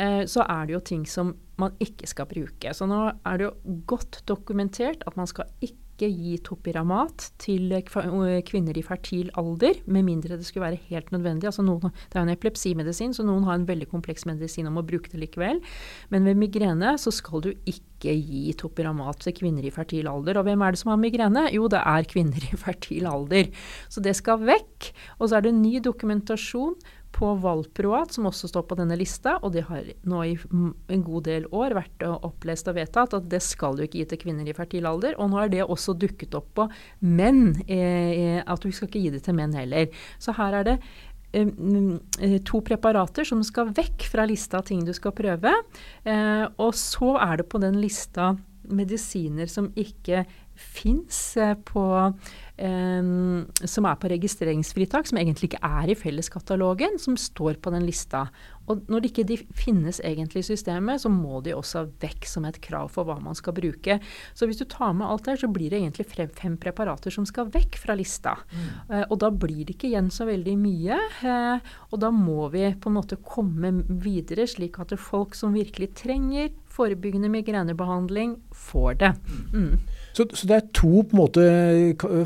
eh, 0.00 0.22
så 0.24 0.46
er 0.48 0.64
det 0.64 0.78
jo 0.78 0.84
ting 0.92 1.04
som 1.08 1.34
man 1.60 1.74
ikke 1.82 2.08
skal 2.08 2.28
bruke. 2.30 2.72
Så 2.72 2.88
nå 2.88 3.02
er 3.10 3.38
det 3.38 3.48
jo 3.48 3.82
godt 3.90 4.22
dokumentert 4.30 5.04
at 5.06 5.18
man 5.18 5.28
skal 5.28 5.50
ikke 5.60 5.87
ikke 5.98 6.08
gi 6.14 6.36
topiramat 6.46 7.24
til 7.42 7.72
kvinner 8.46 8.76
i 8.78 8.84
fertil 8.86 9.32
alder, 9.38 9.80
med 9.90 10.06
mindre 10.06 10.38
det 10.38 10.46
skulle 10.46 10.68
være 10.68 10.82
helt 10.92 11.10
nødvendig. 11.10 11.48
Altså 11.50 11.64
noen, 11.66 11.90
det 11.90 12.14
er 12.14 12.22
en 12.22 12.30
epilepsimedisin, 12.30 13.14
så 13.16 13.26
noen 13.26 13.42
har 13.48 13.58
en 13.58 13.66
veldig 13.66 13.88
kompleks 13.90 14.26
medisin 14.28 14.68
om 14.70 14.78
å 14.78 14.86
bruke 14.86 15.10
det 15.10 15.18
likevel. 15.24 15.58
Men 16.14 16.28
ved 16.28 16.38
migrene 16.38 16.94
så 17.02 17.10
skal 17.14 17.42
du 17.48 17.50
ikke 17.66 18.14
gi 18.14 18.54
topiramat 18.54 19.24
til 19.24 19.34
kvinner 19.40 19.66
i 19.66 19.74
fertil 19.74 20.06
alder. 20.06 20.38
Og 20.38 20.46
hvem 20.46 20.62
er 20.62 20.74
det 20.74 20.82
som 20.84 20.92
har 20.94 21.02
migrene? 21.02 21.48
Jo, 21.50 21.66
det 21.72 21.82
er 21.82 22.06
kvinner 22.06 22.46
i 22.46 22.60
fertil 22.64 23.10
alder. 23.10 23.50
Så 23.90 24.04
det 24.04 24.14
skal 24.20 24.46
vekk. 24.46 24.92
Og 25.18 25.26
så 25.26 25.40
er 25.40 25.48
det 25.48 25.56
ny 25.58 25.82
dokumentasjon 25.82 26.78
på 27.14 27.32
valproat, 27.42 28.12
som 28.14 28.28
også 28.28 28.50
står 28.50 28.64
på 28.68 28.76
denne 28.78 28.96
lista, 28.98 29.36
og 29.42 29.52
det 29.54 29.64
har 29.68 29.86
nå 30.08 30.22
i 30.26 30.34
en 30.36 31.04
god 31.06 31.26
del 31.28 31.48
år 31.54 31.74
vært 31.78 32.04
opplest 32.06 32.68
og 32.70 32.78
vedtatt 32.78 33.16
at 33.16 33.28
det 33.32 33.40
skal 33.44 33.78
du 33.78 33.84
ikke 33.84 34.02
gi 34.02 34.08
til 34.12 34.22
kvinner 34.22 34.48
i 34.48 34.56
fertil 34.56 34.88
alder. 34.88 35.16
Og 35.18 35.30
nå 35.32 35.40
er 35.42 35.52
det 35.52 35.64
også 35.64 35.96
dukket 35.98 36.36
opp 36.38 36.50
på 36.58 36.68
menn, 37.04 37.56
eh, 37.66 38.40
at 38.44 38.62
du 38.62 38.70
skal 38.70 38.90
ikke 38.90 39.06
gi 39.06 39.14
det 39.16 39.24
til 39.26 39.38
menn 39.38 39.56
heller. 39.56 39.88
Så 40.22 40.36
her 40.38 40.60
er 40.60 40.68
det 40.68 40.76
eh, 41.32 42.38
to 42.46 42.62
preparater 42.66 43.26
som 43.28 43.42
skal 43.46 43.72
vekk 43.76 44.08
fra 44.12 44.28
lista 44.28 44.60
av 44.60 44.68
ting 44.68 44.84
du 44.86 44.94
skal 44.96 45.16
prøve. 45.16 45.54
Eh, 46.04 46.44
og 46.60 46.76
så 46.78 47.16
er 47.24 47.40
det 47.40 47.48
på 47.50 47.62
den 47.62 47.80
lista 47.82 48.34
medisiner 48.68 49.48
som 49.50 49.70
ikke 49.78 50.26
fins 50.58 51.36
eh, 51.40 51.54
på 51.54 51.86
som 52.58 53.84
er 53.86 53.98
på 54.02 54.08
registreringsfritak, 54.10 55.06
som 55.06 55.20
egentlig 55.20 55.52
ikke 55.52 55.60
er 55.62 55.92
i 55.92 55.94
felleskatalogen, 55.94 56.96
som 56.98 57.14
står 57.14 57.60
på 57.62 57.70
den 57.70 57.84
lista. 57.86 58.24
Og 58.68 58.84
når 58.90 59.00
det 59.00 59.10
ikke 59.12 59.26
de 59.28 59.36
finnes 59.56 60.00
egentlig 60.04 60.42
i 60.42 60.48
systemet, 60.50 61.00
så 61.02 61.10
må 61.12 61.40
de 61.44 61.54
også 61.56 61.86
vekk 62.02 62.28
som 62.28 62.44
et 62.48 62.60
krav 62.64 62.90
for 62.92 63.08
hva 63.08 63.16
man 63.22 63.36
skal 63.38 63.56
bruke. 63.56 63.98
Så 64.36 64.48
hvis 64.48 64.60
du 64.60 64.66
tar 64.68 64.92
med 64.96 65.08
alt 65.08 65.24
der, 65.28 65.40
så 65.40 65.48
blir 65.52 65.72
det 65.72 65.80
egentlig 65.80 66.08
fem 66.36 66.58
preparater 66.60 67.14
som 67.14 67.26
skal 67.28 67.48
vekk 67.54 67.78
fra 67.80 67.96
lista. 67.98 68.36
Mm. 68.52 68.66
Uh, 68.90 69.04
og 69.06 69.16
da 69.24 69.32
blir 69.32 69.62
det 69.64 69.76
ikke 69.76 69.90
igjen 69.92 70.12
så 70.12 70.28
veldig 70.28 70.56
mye. 70.60 71.00
Uh, 71.22 71.72
og 71.92 72.02
da 72.04 72.12
må 72.14 72.50
vi 72.52 72.66
på 72.76 72.92
en 72.92 72.98
måte 72.98 73.20
komme 73.24 73.72
videre, 74.04 74.48
slik 74.48 74.80
at 74.82 74.96
folk 75.00 75.36
som 75.38 75.56
virkelig 75.56 75.94
trenger 76.02 76.52
forebyggende 76.78 77.30
migrenebehandling, 77.32 78.36
får 78.54 79.00
det. 79.00 79.14
Mm. 79.54 79.78
Så, 80.18 80.24
så, 80.34 80.48
det 80.50 80.56
er 80.56 80.70
to 80.74 81.04
på 81.06 81.14
en 81.14 81.20
måte 81.20 81.42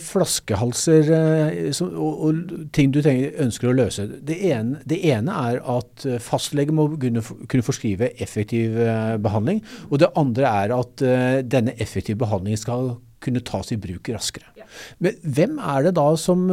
flaskehalser 0.00 1.10
eh, 1.12 1.58
så, 1.76 1.90
og, 1.90 2.22
og, 2.24 2.38
ting 2.72 2.92
du 2.94 3.02
tenker, 3.04 3.34
ønsker 3.44 3.68
å 3.68 3.74
løse. 3.76 4.06
Det 4.24 4.38
ene, 4.48 4.80
det 4.88 5.02
ene, 5.12 5.34
er 5.50 5.60
at 5.74 6.06
eh, 6.08 6.20
fastlege 6.22 6.72
må 6.72 6.88
kunne, 6.96 7.20
kunne 7.20 7.66
forskrive 7.66 8.14
effektiv 8.24 8.78
eh, 8.80 9.18
behandling. 9.20 9.60
Og 9.90 10.00
det 10.00 10.12
andre 10.16 10.54
er 10.64 10.76
at 10.78 11.04
denne 11.52 11.76
effektive 11.82 12.22
behandlingen 12.22 12.60
skal 12.60 12.94
kunne 13.22 13.42
tas 13.46 13.70
i 13.74 13.78
bruk 13.78 14.08
raskere. 14.10 14.48
Men 15.04 15.18
hvem 15.36 15.58
er 15.60 15.84
det 15.84 15.96
da 15.98 16.08
som 16.18 16.46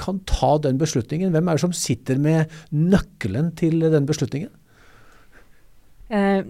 kan 0.00 0.22
ta 0.26 0.56
den 0.64 0.80
beslutningen? 0.80 1.34
Hvem 1.34 1.50
er 1.50 1.58
det 1.58 1.64
som 1.66 1.76
sitter 1.76 2.18
med 2.22 2.56
nøkkelen 2.72 3.52
til 3.60 3.84
den 3.92 4.08
beslutningen? 4.08 4.50
Eh, 6.06 6.44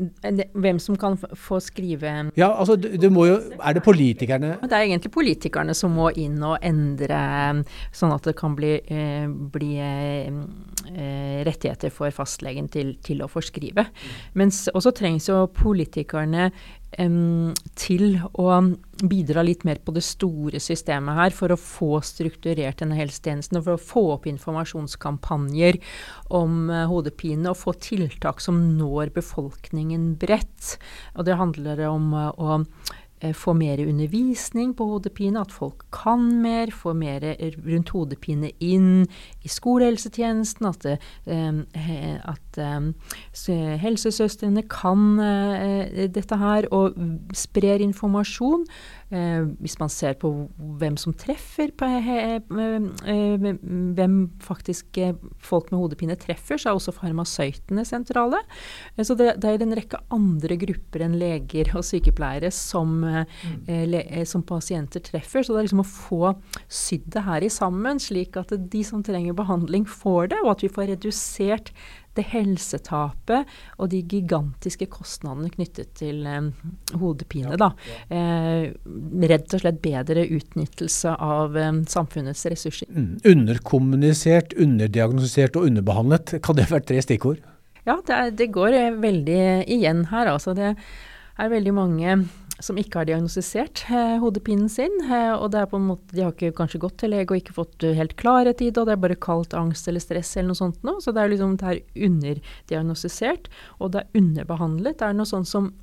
hvem 0.52 0.78
som 0.78 0.98
kan 1.00 1.14
få 1.16 1.56
skrive 1.64 2.10
Ja, 2.36 2.50
altså 2.60 2.74
det 2.76 3.08
må 3.08 3.24
jo 3.24 3.38
Er 3.56 3.72
det 3.72 3.82
politikerne? 3.82 4.58
Det 4.60 4.72
er 4.72 4.84
egentlig 4.84 5.10
politikerne 5.14 5.72
som 5.72 5.94
må 5.96 6.10
inn 6.12 6.42
og 6.44 6.58
endre, 6.60 7.64
sånn 7.88 8.12
at 8.12 8.28
det 8.28 8.36
kan 8.36 8.52
bli, 8.56 8.74
eh, 8.84 9.24
bli 9.26 9.78
eh, 9.80 11.40
rettigheter 11.48 11.88
for 11.88 12.12
fastlegen 12.12 12.68
til, 12.68 12.98
til 13.00 13.24
å 13.24 13.30
forskrive. 13.32 13.86
Men 14.34 14.52
også 14.52 14.92
trengs 14.92 15.30
jo 15.30 15.46
politikerne 15.48 16.50
um, 16.50 16.85
til 16.96 18.18
å 18.40 18.46
bidra 19.04 19.42
litt 19.44 19.66
mer 19.68 19.80
på 19.84 19.92
det 19.92 20.02
store 20.06 20.60
systemet 20.62 21.18
her, 21.18 21.34
for 21.36 21.52
å 21.52 21.58
få 21.60 22.00
strukturert 22.00 22.80
denne 22.80 22.96
helsetjenesten, 22.96 23.58
og 23.58 23.66
for 23.66 23.76
å 23.76 23.84
få 23.90 24.04
opp 24.14 24.28
informasjonskampanjer 24.30 25.80
om 26.40 26.70
uh, 26.72 26.86
hodepine, 26.88 27.50
og 27.52 27.60
få 27.60 27.76
tiltak 27.84 28.40
som 28.40 28.62
når 28.78 29.12
befolkningen 29.18 30.14
bredt. 30.20 30.76
Og 31.16 31.28
det 31.28 31.36
handler 31.36 31.84
om 31.90 32.14
uh, 32.16 32.30
å 32.32 32.62
Eh, 33.20 33.32
få 33.32 33.54
mer 33.54 33.80
undervisning 33.80 34.74
på 34.76 34.84
hodepine, 34.90 35.40
at 35.40 35.52
folk 35.52 35.86
kan 35.90 36.20
mer, 36.42 36.68
få 36.68 36.92
mer 36.92 37.24
rundt 37.64 37.88
hodepine 37.94 38.50
inn 38.60 39.06
i 39.40 39.48
skolehelsetjenesten, 39.48 40.68
at, 40.68 40.84
det, 40.84 40.98
eh, 41.24 42.20
at 42.58 43.42
eh, 43.52 43.74
helsesøstrene 43.82 44.64
kan 44.70 45.18
dette 46.12 46.38
her 46.40 46.68
og 46.74 46.96
sprer 47.36 47.84
informasjon. 47.84 48.66
Eh, 49.14 49.44
hvis 49.62 49.76
man 49.78 49.90
ser 49.92 50.16
på 50.18 50.28
hvem 50.80 50.96
som 50.98 51.12
treffer, 51.14 51.70
eh, 51.86 52.40
eh, 52.42 53.44
hvem 53.94 54.16
faktisk 54.42 54.98
folk 55.38 55.70
med 55.70 55.78
hodepine 55.78 56.16
treffer, 56.18 56.58
så 56.58 56.72
er 56.72 56.74
også 56.74 56.94
farmasøytene 56.96 57.84
sentrale. 57.86 58.40
Så 58.98 59.14
det, 59.14 59.44
er 59.44 59.62
en 59.62 59.76
rekke 59.78 60.00
andre 60.10 60.56
grupper 60.58 61.04
enn 61.06 61.14
leger 61.20 61.70
og 61.76 61.84
sykepleiere 61.86 62.50
som, 62.50 63.04
som 64.26 64.42
pasienter 64.42 65.04
treffer. 65.04 65.44
Så 65.44 65.54
det 65.54 65.60
er 65.60 65.68
liksom 65.68 65.84
å 65.84 65.86
få 65.86 66.32
sydd 66.66 67.06
det 67.14 67.22
her 67.28 67.46
i 67.46 67.52
sammen, 67.52 68.02
slik 68.02 68.36
at 68.40 68.50
de 68.56 68.82
som 68.82 69.04
trenger 69.06 69.36
behandling, 69.38 69.86
får 69.86 70.32
det, 70.34 70.42
og 70.42 70.56
at 70.56 70.66
vi 70.66 70.72
får 70.72 70.90
redusert 70.96 71.70
det 72.16 72.26
helsetapet 72.32 73.48
og 73.78 73.90
de 73.92 74.02
gigantiske 74.02 74.88
kostnadene 74.92 75.50
knyttet 75.52 75.92
til 75.98 76.22
eh, 76.28 76.50
hodepine. 77.00 77.56
Da. 77.60 77.72
Eh, 78.08 78.72
rett 79.30 79.56
og 79.56 79.62
slett 79.62 79.82
bedre 79.84 80.26
utnyttelse 80.26 81.16
av 81.16 81.58
eh, 81.60 81.82
samfunnets 81.90 82.46
ressurser. 82.52 82.90
Mm. 82.92 83.18
Underkommunisert, 83.32 84.56
underdiagnostisert 84.60 85.58
og 85.58 85.70
underbehandlet, 85.70 86.38
kan 86.44 86.58
det 86.58 86.70
være 86.72 86.88
tre 86.92 87.02
stikkord? 87.04 87.44
Ja, 87.86 88.00
det, 88.02 88.14
er, 88.16 88.32
det 88.34 88.50
går 88.54 88.74
veldig 89.02 89.42
igjen 89.70 90.08
her. 90.10 90.32
Altså 90.32 90.56
det 90.58 90.72
er 90.74 91.52
veldig 91.52 91.74
mange 91.76 92.18
som 92.62 92.78
ikke 92.80 93.00
har 93.00 93.08
diagnostisert 93.08 93.84
eh, 93.92 94.16
hodepinen 94.22 94.68
sin. 94.72 94.94
Eh, 95.04 95.32
og 95.34 95.50
det 95.52 95.60
er 95.60 95.70
på 95.70 95.80
en 95.80 95.88
måte, 95.90 96.08
De 96.14 96.24
har 96.24 96.34
ikke 96.34 96.54
kanskje 96.56 96.80
gått 96.82 96.98
til 97.02 97.12
lege 97.12 97.32
og 97.32 97.40
ikke 97.40 97.56
fått 97.56 97.84
uh, 97.84 97.92
helt 97.96 98.16
klarhet 98.20 98.62
i 98.64 98.70
det, 98.70 98.80
og 98.80 98.88
det 98.88 98.96
er 98.96 99.02
bare 99.02 99.18
kalt 99.20 99.56
angst 99.56 99.88
eller 99.88 100.02
stress 100.02 100.36
eller 100.36 100.52
noe 100.52 100.60
sånt 100.60 100.86
noe. 100.86 101.02
Så 101.04 101.12
det 101.12 101.22
er 101.22 101.32
liksom 101.32 101.56
det 101.60 101.72
er 101.72 102.06
underdiagnostisert, 102.08 103.50
og 103.80 103.92
det 103.94 104.04
er 104.04 104.22
underbehandlet. 104.22 104.98
Det 105.00 105.10
er 105.10 105.18
noe 105.18 105.28
sånn 105.28 105.48
som 105.48 105.74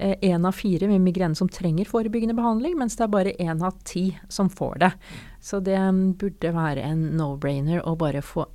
én 0.00 0.46
av 0.48 0.56
fire 0.56 0.88
med 0.88 1.02
migrene 1.04 1.36
som 1.36 1.48
trenger 1.52 1.84
forebyggende 1.86 2.34
behandling, 2.34 2.78
mens 2.80 2.96
det 2.96 3.04
er 3.04 3.12
bare 3.12 3.34
én 3.44 3.60
av 3.62 3.76
ti 3.86 4.06
som 4.32 4.48
får 4.50 4.80
det. 4.80 4.90
Så 5.44 5.60
det 5.64 5.76
um, 5.76 6.14
burde 6.18 6.52
være 6.56 6.86
en 6.88 7.02
no-brainer 7.18 7.84
å 7.84 7.92
bare 8.00 8.24
få 8.24 8.46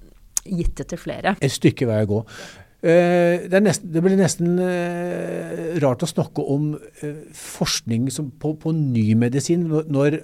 gitt 0.46 0.76
det 0.82 0.90
til 0.92 1.02
flere. 1.02 1.36
Et 1.42 1.54
stykke 1.54 1.88
vei 1.90 2.02
å 2.04 2.10
gå. 2.10 2.22
Uh, 2.86 3.48
det, 3.50 3.64
nesten, 3.66 3.90
det, 3.90 4.02
blir 4.06 4.18
nesten 4.20 4.60
uh, 4.62 5.74
rart 5.82 6.04
å 6.06 6.10
snakke 6.10 6.44
om 6.54 6.76
uh, 6.78 7.22
forskning 7.34 8.12
på, 8.38 8.52
på, 8.62 8.74
ny 8.78 9.08
medisin 9.18 9.64
når 9.66 10.20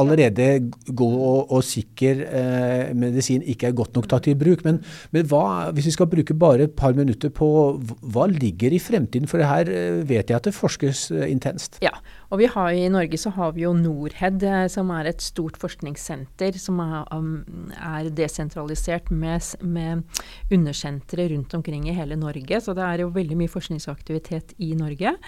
allerede 0.00 0.70
god 0.96 1.14
og, 1.14 1.52
og 1.52 1.64
sikker 1.66 2.22
eh, 2.24 2.92
medisin 2.96 3.42
ikke 3.44 3.68
er 3.68 3.76
godt 3.76 3.96
nok 3.98 4.08
tatt 4.08 4.28
i 4.30 4.36
bruk. 4.38 4.64
Men, 4.64 4.80
men 5.12 5.26
hva, 5.28 5.70
hvis 5.74 5.90
vi 5.90 5.94
skal 5.96 6.08
bruke 6.12 6.36
bare 6.38 6.68
et 6.68 6.76
par 6.78 6.96
minutter 6.96 7.32
på 7.34 7.48
hva 7.82 8.26
ligger 8.30 8.72
i 8.72 8.80
fremtiden? 8.82 9.28
For 9.28 9.42
det 9.42 9.50
her 9.50 9.72
eh, 9.72 10.00
vet 10.08 10.32
jeg 10.32 10.38
at 10.38 10.48
det 10.48 10.56
forskes 10.56 11.04
eh, 11.12 11.28
intenst. 11.32 11.78
Ja, 11.84 11.92
og 12.32 12.40
vi 12.40 12.48
har 12.48 12.72
i 12.72 12.88
Norge 12.92 13.20
så 13.20 13.34
har 13.36 13.52
vi 13.56 13.66
jo 13.66 13.74
Norhed, 13.76 14.42
eh, 14.48 14.66
som 14.72 14.92
er 14.96 15.10
et 15.12 15.24
stort 15.24 15.60
forskningssenter 15.60 16.56
som 16.60 16.80
er, 16.80 17.04
um, 17.12 17.70
er 17.76 18.08
desentralisert 18.16 19.12
med, 19.12 19.44
med 19.60 20.04
undersentre 20.52 21.28
rundt 21.34 21.54
omkring 21.58 21.88
i 21.88 21.96
hele 21.96 22.16
Norge. 22.16 22.60
Så 22.64 22.76
det 22.76 22.86
er 22.86 23.04
jo 23.04 23.12
veldig 23.12 23.42
mye 23.42 23.52
forskningsaktivitet 23.52 24.56
i 24.64 24.72
Norge. 24.78 25.18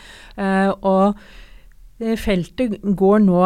Eh, 0.41 0.71
og 0.81 1.21
feltet 2.21 2.77
går 2.83 3.23
nå 3.25 3.41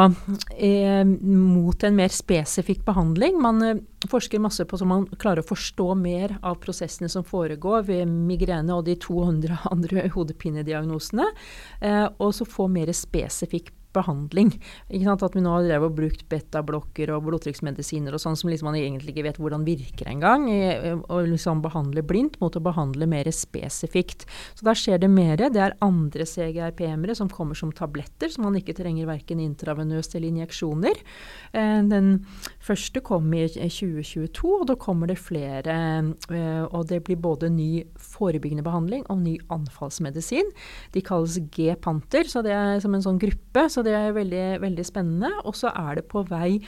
eh, 0.56 1.04
mot 1.04 1.84
en 1.84 1.96
mer 1.96 2.12
spesifikk 2.12 2.84
behandling. 2.86 3.38
Man 3.42 3.62
eh, 3.64 3.80
forsker 4.10 4.42
masse 4.42 4.66
på 4.68 4.78
så 4.78 4.88
man 4.88 5.06
klarer 5.20 5.42
å 5.42 5.48
forstå 5.48 5.88
mer 5.98 6.36
av 6.42 6.58
prosessene 6.62 7.10
som 7.12 7.26
foregår 7.26 7.86
ved 7.88 8.10
migrene 8.10 8.74
og 8.76 8.86
de 8.88 8.96
200 9.00 9.60
andre 9.72 10.08
hodepinediagnosene, 10.14 11.28
eh, 11.80 12.06
og 12.18 12.34
så 12.36 12.48
få 12.48 12.68
mer 12.72 12.92
spesifikk 12.96 13.72
behandling. 13.96 14.52
At 15.08 15.36
vi 15.36 15.42
nå 15.44 15.54
har 15.58 15.88
brukt 15.94 16.26
betablokker 16.30 17.12
og 17.14 17.24
blodtrykksmedisiner 17.28 18.14
og 18.14 18.22
sånn 18.22 18.36
som 18.38 18.50
liksom 18.50 18.68
man 18.68 18.78
egentlig 18.78 19.14
ikke 19.14 19.26
vet 19.28 19.40
hvordan 19.40 19.64
virker 19.66 20.10
engang, 20.10 20.46
og 21.08 21.28
liksom 21.28 21.62
behandle 21.64 22.04
blindt 22.06 22.38
mot 22.42 22.54
å 22.56 22.62
behandle 22.64 23.08
mer 23.10 23.28
spesifikt. 23.34 24.26
Så 24.58 24.66
der 24.68 24.78
skjer 24.78 25.02
det 25.02 25.10
mer. 25.12 25.40
Det 25.40 25.62
er 25.62 25.76
andre 25.84 26.26
CGRP-ere 26.28 27.16
som 27.16 27.30
kommer 27.32 27.58
som 27.58 27.72
tabletter, 27.74 28.30
som 28.32 28.46
man 28.48 28.58
ikke 28.58 28.76
trenger 28.76 29.08
verken 29.08 29.42
intravenøst 29.42 30.16
eller 30.16 30.32
injeksjoner. 30.32 31.00
Eh, 31.52 31.80
den 31.88 32.10
første 32.64 33.02
kom 33.04 33.30
i 33.36 33.46
2022, 33.48 34.52
og 34.60 34.66
da 34.70 34.78
kommer 34.80 35.10
det 35.10 35.18
flere. 35.20 35.78
Eh, 36.28 36.64
og 36.66 36.88
det 36.90 37.02
blir 37.06 37.20
både 37.22 37.50
ny 37.52 37.84
forebyggende 37.98 38.66
behandling 38.66 39.04
og 39.08 39.22
ny 39.22 39.36
anfallsmedisin. 39.54 40.52
De 40.94 41.04
kalles 41.04 41.38
G-panter, 41.54 42.28
så 42.28 42.42
det 42.44 42.54
er 42.54 42.82
som 42.84 42.94
en 42.96 43.04
sånn 43.04 43.20
gruppe. 43.22 43.66
Så 43.72 43.77
det 43.86 43.94
er 43.96 44.14
veldig, 44.16 44.44
veldig 44.64 44.86
spennende. 44.86 45.32
Og 45.44 45.56
så 45.58 45.72
er 45.74 46.00
det 46.00 46.08
på 46.10 46.24
vei 46.28 46.58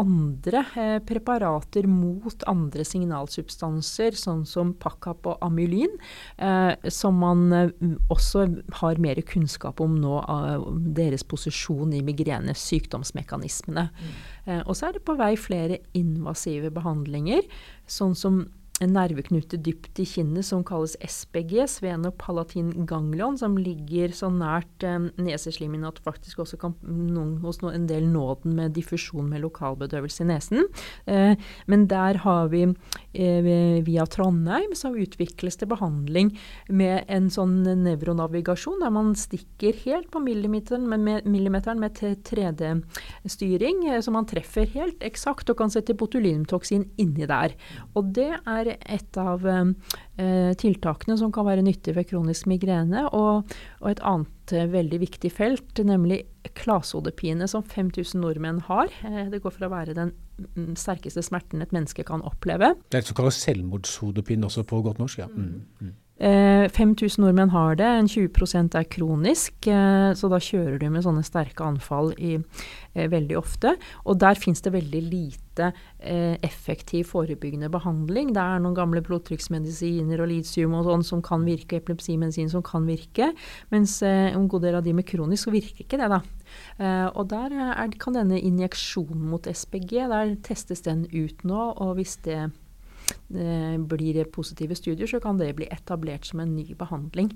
andre 0.00 0.64
eh, 0.74 0.96
preparater 1.06 1.86
mot 1.86 2.42
andre 2.50 2.84
signalsubstanser, 2.86 4.16
sånn 4.18 4.42
som 4.48 4.72
pakkap 4.80 5.28
og 5.30 5.44
amylin, 5.44 5.92
eh, 6.36 6.72
som 6.90 7.20
man 7.22 7.44
eh, 7.54 7.70
også 8.12 8.46
har 8.80 9.02
mer 9.02 9.20
kunnskap 9.28 9.82
om 9.84 9.94
nå, 10.02 10.16
av 10.18 10.66
deres 10.98 11.22
posisjon 11.30 11.94
i 11.94 12.02
migrene, 12.06 12.56
sykdomsmekanismene. 12.58 13.86
Mm. 13.94 14.18
Eh, 14.48 14.60
og 14.64 14.74
så 14.74 14.88
er 14.88 14.98
det 14.98 15.06
på 15.06 15.18
vei 15.20 15.34
flere 15.38 15.80
invasive 15.94 16.74
behandlinger, 16.74 17.46
sånn 17.86 18.18
som 18.18 18.42
en 18.82 18.90
nerveknute 18.90 19.58
dypt 19.62 20.00
i 20.02 20.06
kinnet 20.08 20.46
som 20.46 20.64
kalles 20.66 20.96
SPG, 20.98 21.60
svenopalatin 21.70 22.72
ganglion, 22.88 23.36
som 23.38 23.54
ligger 23.58 24.10
så 24.16 24.30
nært 24.34 24.82
eh, 24.82 24.98
neseslimhinna 25.22 25.92
at 25.92 26.00
faktisk 26.02 26.42
også 26.42 26.58
kan 26.58 26.74
noen, 26.82 27.36
hos 27.44 27.60
noen, 27.62 27.76
en 27.78 27.86
del 27.90 28.08
nå 28.10 28.24
den 28.42 28.56
med 28.58 28.74
diffusjon 28.74 29.28
med 29.30 29.44
lokalbedøvelse 29.44 30.24
i 30.24 30.28
nesen. 30.32 30.66
Eh, 31.06 31.38
men 31.70 31.86
der 31.90 32.18
har 32.24 32.50
vi 32.50 32.64
eh, 32.66 33.50
via 33.86 34.08
Trondheim 34.10 34.74
så 34.74 34.90
utvikles 34.90 35.60
det 35.60 35.70
behandling 35.70 36.32
med 36.66 37.06
en 37.06 37.30
sånn 37.30 37.60
nevronavigasjon 37.84 38.82
der 38.82 38.92
man 38.94 39.14
stikker 39.18 39.78
helt 39.84 40.10
på 40.10 40.22
millimeteren 40.24 40.88
med, 40.90 41.04
med, 41.06 41.30
millimeteren 41.30 41.78
med 41.82 42.02
3D-styring, 42.26 43.86
eh, 43.92 44.02
så 44.02 44.14
man 44.14 44.26
treffer 44.26 44.66
helt 44.74 44.98
eksakt 45.06 45.54
og 45.54 45.60
kan 45.62 45.70
sette 45.70 45.94
botulinumtoksin 45.94 46.88
inni 46.98 47.30
der. 47.30 47.54
Og 47.94 48.10
det 48.18 48.32
er 48.34 48.63
er 48.72 48.96
et 48.96 49.18
av 49.20 49.44
eh, 49.48 50.52
tiltakene 50.60 51.16
som 51.20 51.32
kan 51.34 51.46
være 51.46 51.64
nyttig 51.66 51.96
ved 51.96 52.08
kronisk 52.10 52.48
migrene. 52.50 53.06
Og, 53.12 53.56
og 53.80 53.90
et 53.90 54.02
annet 54.06 54.54
eh, 54.54 54.68
veldig 54.72 55.00
viktig 55.04 55.32
felt, 55.34 55.82
nemlig 55.84 56.22
klasehodepine, 56.58 57.48
som 57.50 57.64
5000 57.64 58.20
nordmenn 58.22 58.62
har. 58.68 58.92
Eh, 59.06 59.26
det 59.32 59.42
går 59.44 59.56
for 59.56 59.68
å 59.68 59.72
være 59.74 59.96
den 59.96 60.14
mm, 60.54 60.74
sterkeste 60.80 61.24
smerten 61.24 61.64
et 61.64 61.74
menneske 61.74 62.06
kan 62.06 62.24
oppleve. 62.26 62.74
Det 62.88 63.00
er 63.00 63.04
et 63.04 63.10
som 63.10 63.18
kalles 63.18 63.42
selvmordshodepine 63.46 64.50
også 64.50 64.66
på 64.68 64.82
godt 64.84 65.02
norsk? 65.02 65.24
ja. 65.24 65.30
Mm. 65.30 65.64
Mm. 65.80 65.94
5000 66.20 67.18
eh, 67.18 67.24
nordmenn 67.24 67.50
har 67.50 67.74
det, 67.74 67.86
en 67.86 68.06
20% 68.06 68.76
er 68.78 68.86
kronisk. 68.86 69.66
Eh, 69.66 70.12
så 70.14 70.30
da 70.30 70.38
kjører 70.38 70.78
du 70.78 70.86
med 70.92 71.02
sånne 71.02 71.24
sterke 71.26 71.66
anfall 71.66 72.12
i, 72.22 72.36
eh, 72.94 73.08
veldig 73.10 73.36
ofte. 73.36 73.74
Og 74.06 74.20
der 74.22 74.38
fins 74.38 74.62
det 74.62 74.72
veldig 74.72 75.02
lite 75.10 75.72
effektiv 76.04 77.04
forebyggende 77.14 77.70
behandling. 77.70 78.32
Det 78.34 78.42
er 78.42 78.58
noen 78.58 78.74
gamle 78.74 79.00
blodtrykksmedisiner 79.00 80.20
og 80.20 80.28
litium 80.28 80.74
og 80.74 80.84
sånn 80.84 81.04
som 81.04 81.22
kan 81.22 81.44
virke, 81.46 81.78
epilepsimedisin 81.78 82.50
som 82.50 82.60
kan 82.60 82.84
virke. 82.84 83.32
Mens 83.70 84.02
en 84.02 84.48
god 84.48 84.62
del 84.62 84.74
av 84.74 84.82
de 84.82 84.92
med 84.92 85.06
kronisk 85.06 85.46
så 85.46 85.52
virker 85.54 85.86
ikke 85.86 85.96
det, 85.96 86.10
da. 86.10 86.20
og 87.14 87.28
der 87.28 87.54
er, 87.54 87.88
kan 87.96 88.18
denne 88.18 88.36
injeksjonen 88.36 89.30
mot 89.30 89.46
SPG, 89.46 90.08
der 90.10 90.34
testes 90.42 90.82
den 90.82 91.06
ut 91.14 91.44
nå. 91.44 91.72
Og 91.78 91.94
hvis 91.94 92.16
det 92.16 92.50
blir 93.28 94.14
det 94.14 94.30
positive 94.32 94.76
studier, 94.76 95.08
så 95.08 95.20
kan 95.22 95.38
det 95.38 95.54
bli 95.58 95.66
etablert 95.72 96.26
som 96.28 96.40
en 96.42 96.54
ny 96.56 96.74
behandling. 96.78 97.32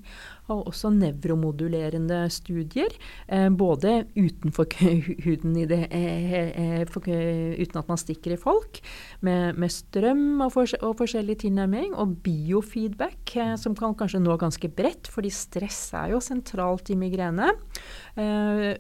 Og 0.49 0.69
også 0.71 0.91
nevromodulerende 0.95 2.21
studier, 2.33 2.93
eh, 3.29 3.49
både 3.49 4.07
utenfor 4.17 4.69
huden 5.25 5.57
det, 5.69 5.81
eh, 5.91 6.85
uten 6.85 7.81
at 7.81 7.89
man 7.89 8.01
stikker 8.01 8.35
i 8.35 8.41
folk, 8.41 8.81
med, 9.21 9.59
med 9.59 9.73
strøm 9.73 10.41
og, 10.45 10.53
for, 10.55 10.69
og, 10.83 10.97
forskjellig 11.01 11.39
tilnærming, 11.45 11.95
og 11.95 12.19
biofeedback, 12.25 13.37
som 13.59 13.77
kan 13.79 13.97
kanskje 13.99 14.23
nå 14.23 14.37
ganske 14.41 14.69
bredt, 14.69 15.11
fordi 15.11 15.33
stress 15.33 15.93
er 15.99 16.15
jo 16.15 16.23
sentralt 16.23 16.91
i 16.91 16.99
migrene. 16.99 17.51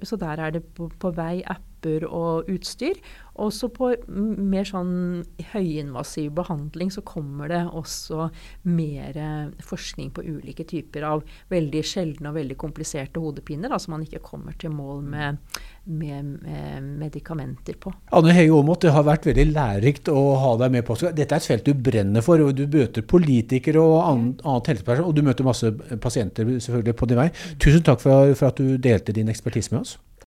Så 0.03 0.18
der 0.18 0.40
er 0.42 0.55
det 0.55 0.64
på, 0.74 0.88
på 0.98 1.11
vei 1.14 1.40
apper 1.46 2.07
og 2.09 2.48
utstyr. 2.51 2.98
Også 3.38 3.68
på 3.70 3.92
mer 4.09 4.66
sånn 4.66 5.22
høyinvasiv 5.53 6.33
behandling 6.38 6.90
så 6.90 7.05
kommer 7.07 7.51
det 7.53 7.61
også 7.66 8.29
mer 8.66 9.18
forskning 9.64 10.11
på 10.16 10.24
ulike 10.27 10.66
typer 10.68 11.07
av 11.07 11.22
veldig 11.53 11.83
sjeldne 11.87 12.33
og 12.33 12.38
veldig 12.38 12.57
kompliserte 12.59 13.22
hodepiner, 13.22 13.74
som 13.79 13.94
man 13.94 14.05
ikke 14.07 14.22
kommer 14.24 14.57
til 14.59 14.74
mål 14.74 15.05
med, 15.07 15.38
med, 15.85 16.33
med 16.42 16.88
medikamenter 17.05 17.79
på. 17.81 17.92
Anne 18.18 18.35
Hege 18.35 18.57
Aamodt, 18.57 18.83
det 18.87 18.94
har 18.96 19.07
vært 19.07 19.31
veldig 19.31 19.46
lærerikt 19.53 20.11
å 20.12 20.24
ha 20.42 20.57
deg 20.64 20.74
med 20.74 20.87
på. 20.88 20.98
Dette 21.07 21.29
er 21.29 21.38
et 21.38 21.51
felt 21.53 21.68
du 21.68 21.74
brenner 21.88 22.24
for. 22.24 22.42
og 22.42 22.59
Du 22.59 22.66
møter 22.66 23.07
politikere 23.07 23.83
og 23.83 24.01
annet, 24.03 24.44
annet 24.44 24.74
helsepersonell, 24.74 25.09
og 25.09 25.16
du 25.16 25.24
møter 25.27 25.46
masse 25.46 25.72
pasienter 26.03 26.48
selvfølgelig 26.59 26.98
på 26.98 27.11
din 27.11 27.22
vei. 27.22 27.31
Tusen 27.62 27.87
takk 27.87 28.03
for, 28.03 28.35
for 28.38 28.51
at 28.51 28.61
du 28.61 28.77
delte 28.83 29.14
din 29.14 29.31
ekspertise 29.31 29.74
med 29.74 29.85
oss. 29.85 29.98